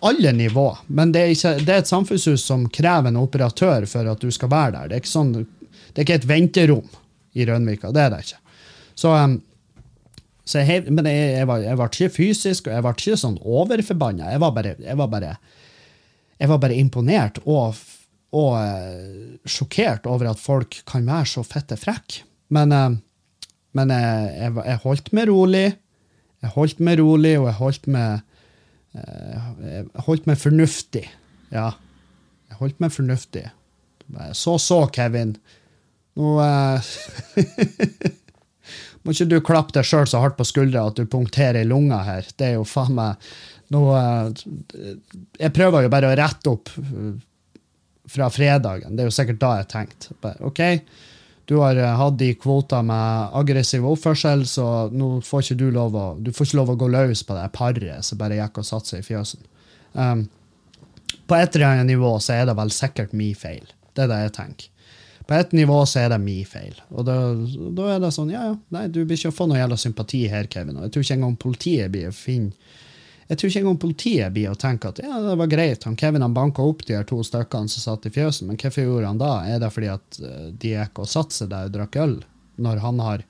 [0.00, 0.70] alle nivå.
[0.86, 4.32] Men det er, ikke, det er, et samfunnshus som krever en operatør for at du
[4.32, 4.88] skal være der.
[4.88, 6.96] Det er ikke, sånn, det er ikke et venterom
[7.36, 7.92] i Rønvika.
[7.94, 8.40] Det er det ikke.
[8.96, 9.36] Så, um,
[10.46, 13.38] så jeg, men jeg, jeg, var, jeg, ble ikke fysisk, og jeg ble ikke sånn
[13.42, 14.32] overforbanna.
[14.32, 15.12] Jeg var bare, jeg var
[16.36, 17.78] jeg var bare imponert og,
[18.36, 22.24] og uh, sjokkert over at folk kan være så fitte frekke.
[22.52, 22.96] Men, uh,
[23.76, 25.66] men jeg, jeg, holdt meg rolig.
[26.44, 28.20] Jeg holdt meg rolig, og jeg holdt meg
[28.96, 31.06] uh, Jeg holdt meg fornuftig.
[31.52, 31.70] Ja.
[32.50, 33.48] Jeg holdt meg fornuftig.
[34.36, 35.34] Så så, Kevin.
[36.16, 36.80] Nå uh,
[39.04, 42.00] Må ikke du klappe deg sjøl så hardt på skuldra at du punkterer i lunga
[42.02, 42.26] her.
[42.34, 43.28] Det er jo faen meg
[43.74, 44.30] nå, uh,
[45.38, 47.12] Jeg prøver jo bare å rette opp uh,
[48.10, 48.96] fra fredagen.
[48.96, 50.16] Det er jo sikkert da jeg tenkte.
[50.46, 50.62] OK,
[51.46, 56.06] du har hatt de kvoter med aggressiv oppførsel, så nå får ikke du lov å
[56.18, 58.94] du får ikke lov å gå løs på det paret som bare gikk og satte
[58.94, 59.46] seg i fjøsen.
[59.94, 60.26] Um,
[61.26, 63.66] på et eller annet nivå så er det vel sikkert min feil.
[63.94, 64.72] Det er det jeg tenker
[65.26, 66.76] på et nivå så er det min feil.
[66.94, 67.16] Og da,
[67.74, 70.26] da, er det sånn, ja, ja, nei, du blir ikke å få noe jævla sympati
[70.30, 70.78] her, Kevin.
[70.78, 72.54] Og jeg tror ikke engang politiet blir å finne
[73.26, 76.22] jeg tror ikke engang politiet blir å tenke at ja, det var greit, han Kevin
[76.22, 79.18] han banka opp de her to stykkene som satt i fjøsen, men hvorfor gjorde han
[79.18, 79.32] da?
[79.50, 82.14] Er det fordi at eh, de gikk og satte seg der og drakk øl,
[82.62, 83.24] når han har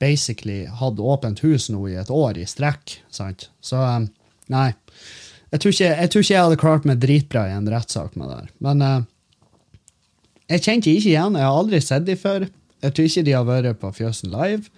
[0.00, 2.96] basically hatt åpent hus nå i et år i strekk?
[3.12, 3.50] sant?
[3.60, 4.08] Så eh,
[4.56, 4.70] nei.
[5.52, 8.32] Jeg tror, ikke, jeg tror ikke jeg hadde klart meg dritbra i en rettssak med
[8.32, 8.48] det her.
[8.64, 9.04] Men uh,
[10.50, 11.38] jeg kjente ikke igjen.
[11.38, 12.46] Jeg har aldri sett dem før.
[12.84, 14.70] Jeg tror ikke de har vært på Fjøsen Live.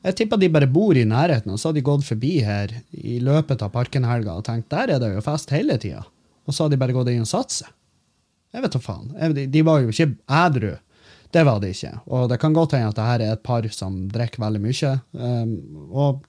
[0.00, 3.18] Jeg tipper de bare bor i nærheten, og så har de gått forbi her i
[3.20, 6.06] løpet av Parkenhelga og tenkt der er det jo fest hele tida.
[6.48, 7.74] Og så har de bare gått inn og satt seg.
[8.50, 9.10] Jeg vet da faen.
[9.36, 10.08] De, var jo ikke
[10.40, 10.72] ædru.
[11.30, 11.92] Det var de ikke.
[12.10, 14.94] Og det kan godt hende at det her er et par som drikker veldig mye.
[15.12, 15.52] Um,
[15.92, 16.24] og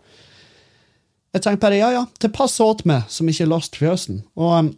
[1.31, 4.21] jeg tenkte bare ja, ja, det passer åt meg som ikke lost fjøsen.
[4.35, 4.69] Og, um,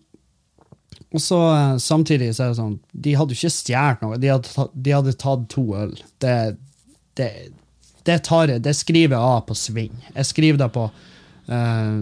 [1.14, 4.32] og så uh, samtidig så er det sånn De hadde jo ikke stjålet noe, de
[4.34, 5.93] hadde, tatt, de hadde tatt to øl.
[6.24, 6.38] Det,
[7.20, 7.30] det,
[8.09, 9.93] det tar jeg, det skriver jeg av på sving.
[10.09, 11.93] Jeg skriver det på uh,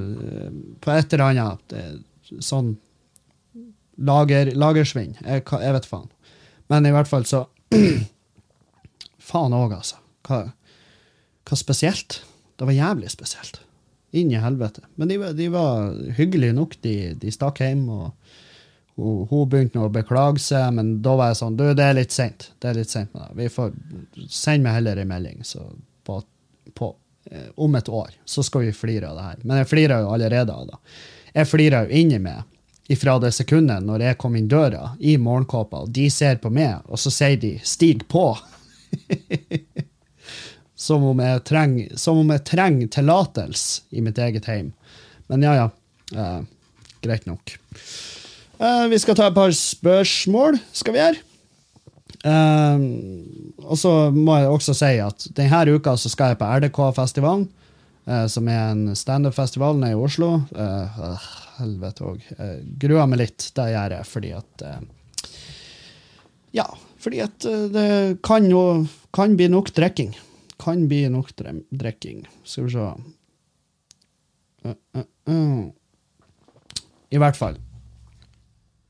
[0.81, 2.75] på et eller annet uh, sånn
[3.99, 5.17] lager, lagersvinn.
[5.19, 6.09] Jeg, jeg vet faen.
[6.71, 7.45] Men i hvert fall så
[9.31, 9.99] Faen òg, altså.
[10.27, 10.41] Hva,
[11.47, 12.17] hva spesielt?
[12.59, 13.61] Det var jævlig spesielt.
[14.17, 14.83] Inn i helvete.
[14.99, 16.75] Men de, de var hyggelige nok.
[16.83, 18.11] De, de stakk hjem, og
[18.95, 22.11] hun, begynte nå å beklage seg, men da var jeg sånn Du, det er litt
[22.15, 22.49] seint.
[22.61, 23.15] Sent.
[23.37, 23.71] Vi får
[24.29, 25.63] Send meg heller en melding så
[26.05, 26.19] på,
[26.75, 26.89] på,
[27.31, 29.43] eh, om et år, så skal vi flire av det her.
[29.43, 30.79] Men jeg flirer jo allerede av det.
[31.33, 35.85] Jeg flirer jo inni meg ifra det sekundet når jeg kom inn døra i morgenkåpa,
[35.85, 38.35] og de ser på meg, og så sier de 'stig på'.
[40.75, 44.73] som om jeg trenger trenger tillatelse i mitt eget heim.
[45.27, 45.69] Men ja, ja.
[46.15, 46.41] Eh,
[47.01, 47.53] greit nok.
[48.61, 51.27] Eh, vi skal ta et par spørsmål, skal vi gjøre.
[52.21, 52.77] Uh,
[53.65, 57.47] og så må jeg også si at denne uka så skal jeg på RDK-festivalen,
[58.05, 60.43] uh, som er en standup-festival nede i Oslo.
[60.53, 61.25] Eh, øh,
[61.61, 62.27] helvete òg.
[62.81, 64.81] Gruer meg litt, det gjør jeg, fordi at eh,
[66.57, 66.67] Ja,
[67.01, 67.89] fordi at eh, det
[68.25, 68.85] kan jo
[69.15, 70.13] kan bli nok drikking.
[70.61, 72.27] Kan bli nok drikking.
[72.43, 72.91] Skal vi se
[74.61, 75.71] Uh, uh, uh.
[77.09, 77.55] I hvert fall.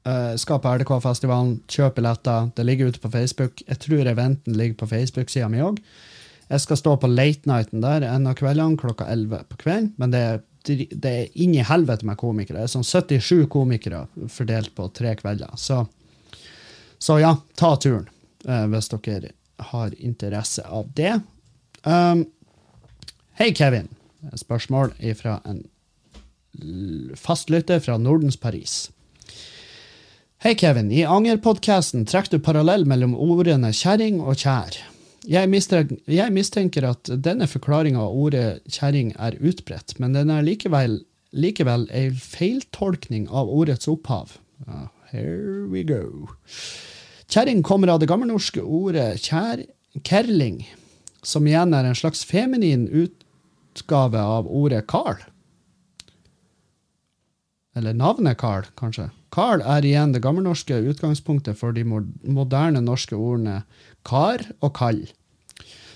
[0.01, 2.47] Uh, skal på RDK-festivalen, kjøp billetter.
[2.57, 3.61] Det ligger ute på Facebook.
[3.67, 5.77] Jeg tror eventen ligger på Facebook-sida mi òg.
[6.49, 9.91] Jeg skal stå på late nighten der en av kveldene klokka 11 på kvelden.
[10.01, 12.63] Men det er, det er inn helvete med komikere.
[12.63, 15.53] Det er sånn 77 komikere fordelt på tre kvelder.
[15.55, 15.83] Så,
[16.97, 18.09] så ja, ta turen
[18.49, 19.35] uh, hvis dere
[19.71, 21.13] har interesse av det.
[21.85, 22.25] Um,
[23.37, 23.87] Hei, Kevin.
[24.37, 25.61] Spørsmål fra en
[27.17, 28.89] fastlytter fra Nordens Paris.
[30.41, 30.87] Hei, Kevin.
[30.89, 34.73] I Anger-podkasten trekker du parallell mellom ordene kjerring og kjær.
[35.29, 40.41] Jeg mistenker, jeg mistenker at denne forklaringa av ordet kjerring er utbredt, men den er
[40.41, 40.95] likevel,
[41.29, 44.33] likevel en feiltolkning av ordets opphav.
[44.65, 46.25] Uh, here we go.
[47.29, 49.61] Kjerring kommer av det gammelnorske ordet kjær,
[50.01, 50.63] kerling,
[51.21, 55.21] som igjen er en slags feminin utgave av ordet Carl.
[57.77, 59.11] Eller navnet Carl, kanskje.
[59.31, 63.61] Carl er igjen det gammelnorske utgangspunktet for de moderne norske ordene
[64.07, 65.05] kar og kall.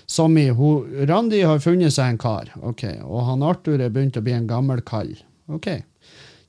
[0.06, 0.70] Som i ho,
[1.08, 4.48] Randi har funnet seg en kar, ok, og han Arthur er begynt å bli en
[4.48, 5.12] gammel kall.
[5.50, 5.68] Ok.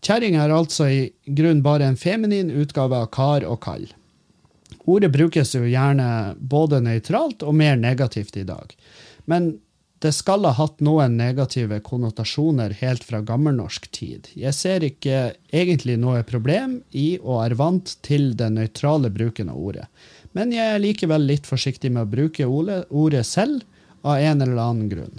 [0.05, 0.99] Kjerring er altså i
[1.35, 3.87] grunn bare en feminin utgave av kar og kall.
[4.87, 8.71] Ordet brukes jo gjerne både nøytralt og mer negativt i dag.
[9.27, 9.57] Men
[9.99, 14.29] det skal ha hatt noen negative konnotasjoner helt fra gammelnorsk tid.
[14.37, 19.57] Jeg ser ikke egentlig noe problem i og er vant til den nøytrale bruken av
[19.57, 19.87] ordet.
[20.37, 23.65] Men jeg er likevel litt forsiktig med å bruke ordet selv
[24.05, 25.17] av en eller annen grunn.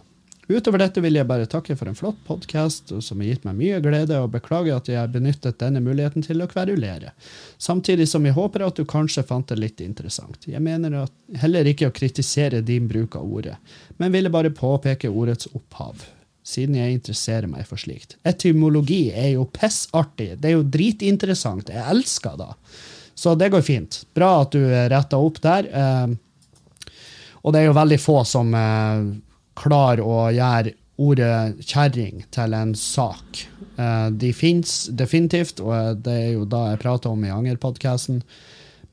[0.48, 3.80] Utover dette vil jeg bare takke for en flott podkast som har gitt meg mye
[3.84, 7.12] glede, og beklager at jeg har benyttet denne muligheten til å kverulere.
[7.60, 10.48] Samtidig som jeg håper at du kanskje fant det litt interessant.
[10.48, 11.02] Jeg mener
[11.42, 13.58] heller ikke å kritisere din bruk av ordet,
[14.00, 16.00] men ville bare påpeke ordets opphav,
[16.40, 18.16] siden jeg interesserer meg for slikt.
[18.24, 22.50] Etymologi er jo pissartig, det er jo dritinteressant, jeg elsker det.
[23.12, 24.04] Så det går fint.
[24.16, 25.68] Bra at du retta opp der.
[25.68, 26.92] Eh,
[27.42, 29.08] og det er jo veldig få som eh,
[29.58, 33.44] klarer å gjøre ordet kjerring til en sak.
[33.78, 38.22] Eh, de fins definitivt, og det er jo da jeg prater om i Anger-podkasten.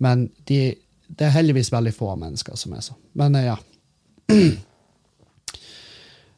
[0.03, 0.75] Men de,
[1.07, 3.01] det er heldigvis veldig få mennesker som er sånn.
[3.17, 3.57] Men eh, ja.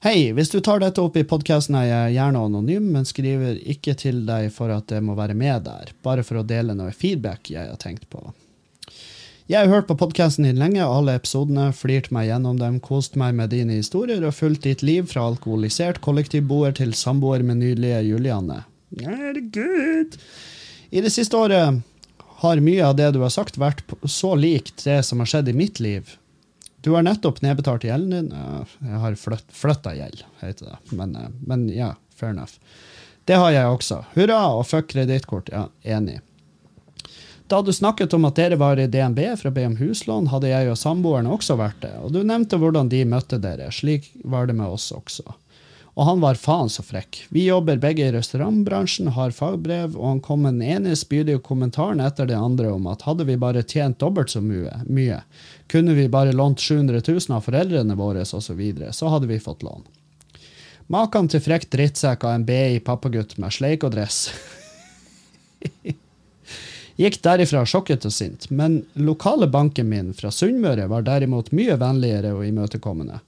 [0.05, 3.95] Hei, hvis du tar dette opp i podkasten, er jeg gjerne anonym, men skriver ikke
[3.97, 7.49] til deg for at jeg må være med der, bare for å dele noe feedback
[7.51, 8.21] jeg har tenkt på.
[9.47, 13.37] Jeg har hørt på podkasten din lenge, alle episodene, flirt meg gjennom dem, kost meg
[13.37, 18.65] med dine historier og fulgt ditt liv fra alkoholisert kollektivboer til samboer med nydelige Julianne.
[18.99, 20.19] Herregud!
[20.91, 21.79] I det siste året
[22.43, 25.55] har mye av det du har sagt, vært så likt det som har skjedd i
[25.55, 26.11] mitt liv.
[26.83, 28.67] Du har nettopp nedbetalt gjelden din.
[28.83, 30.81] Jeg har flytt, flytta gjeld, heter det.
[30.91, 32.59] Men, eh, men ja, fair enough.
[33.23, 34.03] Det har jeg også.
[34.11, 35.55] Hurra og fuck kredittkort.
[35.55, 36.19] Ja, enig.
[37.47, 40.49] Da du snakket om at dere var i DNB for å be om huslån, hadde
[40.51, 43.69] jeg og samboeren også vært det, og du nevnte hvordan de møtte dere.
[43.71, 45.23] Slik var det med oss også.
[45.97, 47.23] Og han var faen så frekk.
[47.33, 52.03] Vi jobber begge i restaurantbransjen, har fagbrev, og han kom med den ene spydige kommentaren
[52.03, 55.23] etter det andre om at hadde vi bare tjent dobbelt så mye, mye
[55.71, 59.39] kunne vi bare lånt 700 000 av foreldrene våre osv., så, videre, så hadde vi
[59.39, 59.87] fått lån.
[60.93, 63.97] Maken til frekk drittsekk av en BI-pappagutt med sleik og.
[66.97, 72.33] Gikk derifra sjokket og sint, men lokale banken min fra Sunnmøre var derimot mye vennligere
[72.33, 73.19] og imøtekommende.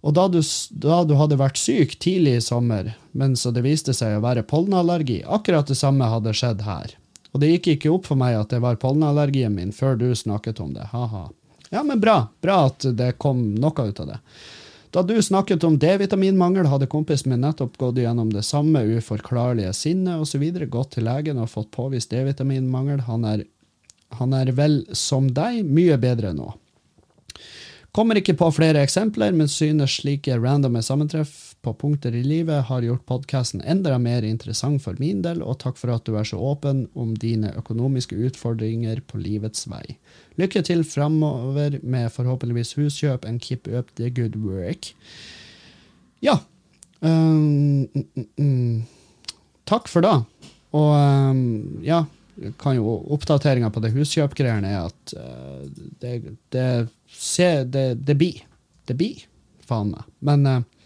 [0.00, 0.38] Og da du,
[0.70, 4.46] da du hadde vært syk tidlig i sommer, men så det viste seg å være
[4.48, 6.94] pollenallergi, akkurat det samme hadde skjedd her.
[7.34, 10.62] Og det gikk ikke opp for meg at det var pollenallergien min før du snakket
[10.64, 11.26] om det, ha-ha.
[11.68, 14.18] Ja, men bra, bra at det kom noe ut av det.
[14.90, 20.22] Da du snakket om D-vitaminmangel, hadde kompisen min nettopp gått gjennom det samme uforklarlige sinnet
[20.22, 23.04] osv., gått til legen og fått påvist D-vitaminmangel.
[23.10, 23.26] Han
[24.16, 26.54] han er vel som deg mye bedre nå.
[27.92, 32.82] Kommer ikke på flere eksempler, men synes slike randomme sammentreff på punkter i livet har
[32.82, 36.38] gjort podkasten enda mer interessant for min del, og takk for at du er så
[36.38, 39.96] åpen om dine økonomiske utfordringer på livets vei.
[40.38, 44.92] Lykke til framover med forhåpentligvis huskjøp and keep up the good work.
[46.22, 46.38] Ja.
[47.00, 48.82] Um, mm, mm.
[49.68, 50.14] Takk for det.
[50.78, 52.04] Og um, ja,
[52.62, 55.66] kan jo oppdateringa på det huskjøpgreiene er at uh,
[56.00, 56.70] det, det,
[57.10, 58.44] se, det, det blir.
[58.88, 59.26] Det blir,
[59.66, 60.06] faen meg.
[60.24, 60.77] Men, uh,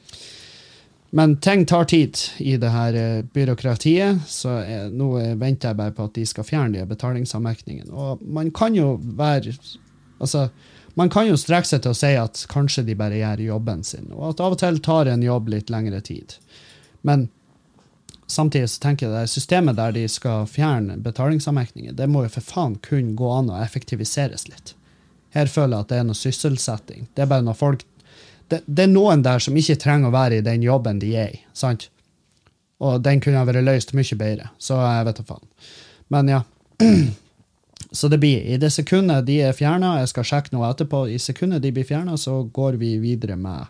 [1.12, 5.10] men ting tar tid i det her uh, byråkratiet, så jeg, nå
[5.40, 7.92] venter jeg bare på at de skal fjerne de betalingsanmerkningene.
[7.92, 9.56] Og man kan jo være
[10.22, 10.52] Altså,
[10.94, 14.04] man kan jo strekke seg til å si at kanskje de bare gjør jobben sin,
[14.14, 16.36] og at av og til tar en jobb litt lengre tid.
[17.02, 17.24] Men
[18.30, 22.52] samtidig så tenker jeg det systemet der de skal fjerne betalingsanmerkninger, det må jo for
[22.52, 24.76] faen kun gå an å effektiviseres litt.
[25.32, 27.06] Her føler jeg at det er noe sysselsetting.
[27.16, 27.84] Det er bare når folk
[28.52, 31.32] det, det, er noen der som ikke trenger å være i den jobben de er
[31.32, 31.40] i.
[31.56, 31.88] sant?
[32.82, 34.50] Og den kunne ha vært løst mye bedre.
[34.60, 35.44] Så jeg vet da faen.
[36.12, 36.42] Men ja.
[37.92, 41.18] Så det blir I det sekundet de er fjerna, jeg skal sjekke noe etterpå, i
[41.20, 43.68] sekundet de blir fjerna, så går vi videre med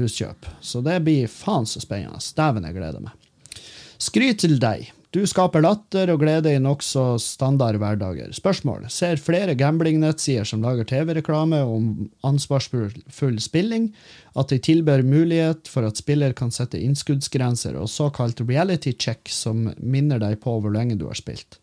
[0.00, 0.48] huskjøp.
[0.64, 2.22] Så det blir faen så spennende.
[2.36, 3.60] Dæven, jeg gleder meg.
[4.00, 4.88] Skryt til deg.
[5.14, 8.32] Du skaper latter og glede i nokså standard hverdager.
[8.34, 8.88] Spørsmål.
[8.90, 13.92] Ser flere gambling-nettsider som lager TV-reklame om ansvarsfull spilling,
[14.34, 19.68] at de tilbyr mulighet for at spiller kan sette innskuddsgrenser og såkalt reality check som
[19.78, 21.60] minner deg på hvor lenge du har spilt.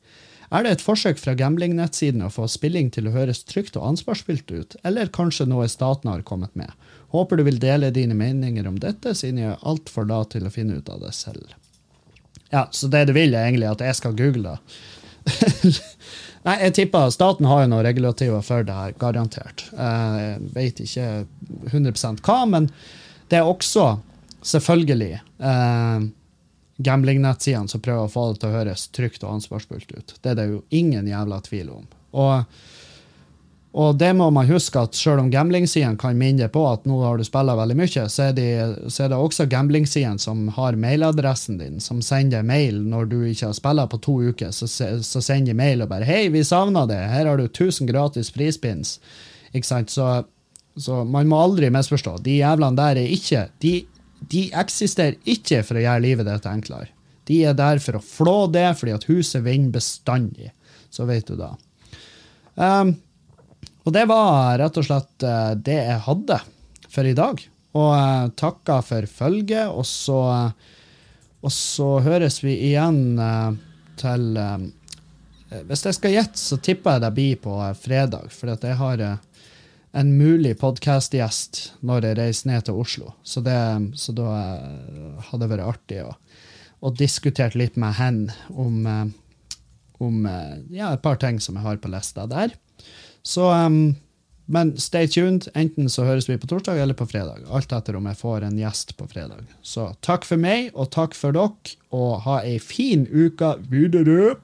[0.48, 4.52] Er det et forsøk fra gambling-nettsidene å få spilling til å høres trygt og ansvarsfylt
[4.52, 6.72] ut, eller kanskje noe staten har kommet med?
[7.12, 10.54] Håper du vil dele dine meninger om dette, siden jeg er altfor lat til å
[10.56, 11.52] finne ut av det selv.
[12.52, 14.58] Ja, Så det du vil, er egentlig at jeg skal google det?
[16.48, 19.68] Nei, jeg tipper staten har jo noen regulativer for det her, garantert.
[19.78, 21.10] Jeg vet ikke
[21.70, 22.72] 100% hva, men
[23.30, 24.00] det er også
[24.42, 26.08] selvfølgelig eh,
[26.82, 30.16] gamblingnettsidene som prøver å få det til å høres trygt og ansvarsfullt ut.
[30.18, 31.86] Det er det jo ingen jævla tvil om.
[32.18, 32.58] Og
[33.72, 37.20] og det må man huske at selv om gamblingsidene kan minne på at nå har
[37.20, 38.48] du spilla veldig mye, så er, de,
[38.92, 43.48] så er det også gamblingsidene som har mailadressen din, som sender mail når du ikke
[43.48, 44.52] har spilla på to uker.
[44.52, 47.00] Så, så sender de mail og bare 'Hei, vi savna det.
[47.00, 48.98] Her har du 1000 gratis frispins.'
[49.54, 49.92] Ikke sant?
[49.92, 50.24] Så,
[50.76, 52.18] så, man må aldri misforstå.
[52.24, 53.86] De jævlene der er ikke de,
[54.32, 56.92] de eksisterer ikke for å gjøre livet ditt enklere.
[57.28, 60.52] De er der for å flå det, fordi at huset vinner bestandig.
[60.92, 61.54] Så vet du da.
[62.56, 62.96] Um,
[63.82, 66.38] og det var rett og slett eh, det jeg hadde
[66.92, 67.42] for i dag.
[67.78, 70.22] Og eh, takka for følget, og så,
[71.42, 73.50] og så høres vi igjen eh,
[74.02, 74.38] til
[75.68, 79.02] Hvis jeg skal gjette, så tipper jeg det blir på fredag, for jeg har
[79.92, 83.12] en mulig podkastgjest når jeg reiser ned til Oslo.
[83.24, 83.58] Så, det,
[84.00, 84.30] så da
[85.28, 86.14] hadde det vært artig å,
[86.80, 89.12] å diskutere litt med henne om,
[90.00, 90.24] om
[90.72, 92.56] ja, et par ting som jeg har på lista der.
[93.24, 93.96] Så um,
[94.52, 95.48] Men stay tuned.
[95.56, 97.46] Enten så høres vi på torsdag eller på fredag.
[97.48, 99.46] Alt etter om jeg får en gjest på fredag.
[99.64, 104.36] Så takk for meg, og takk for dere, og ha ei fin uke videre.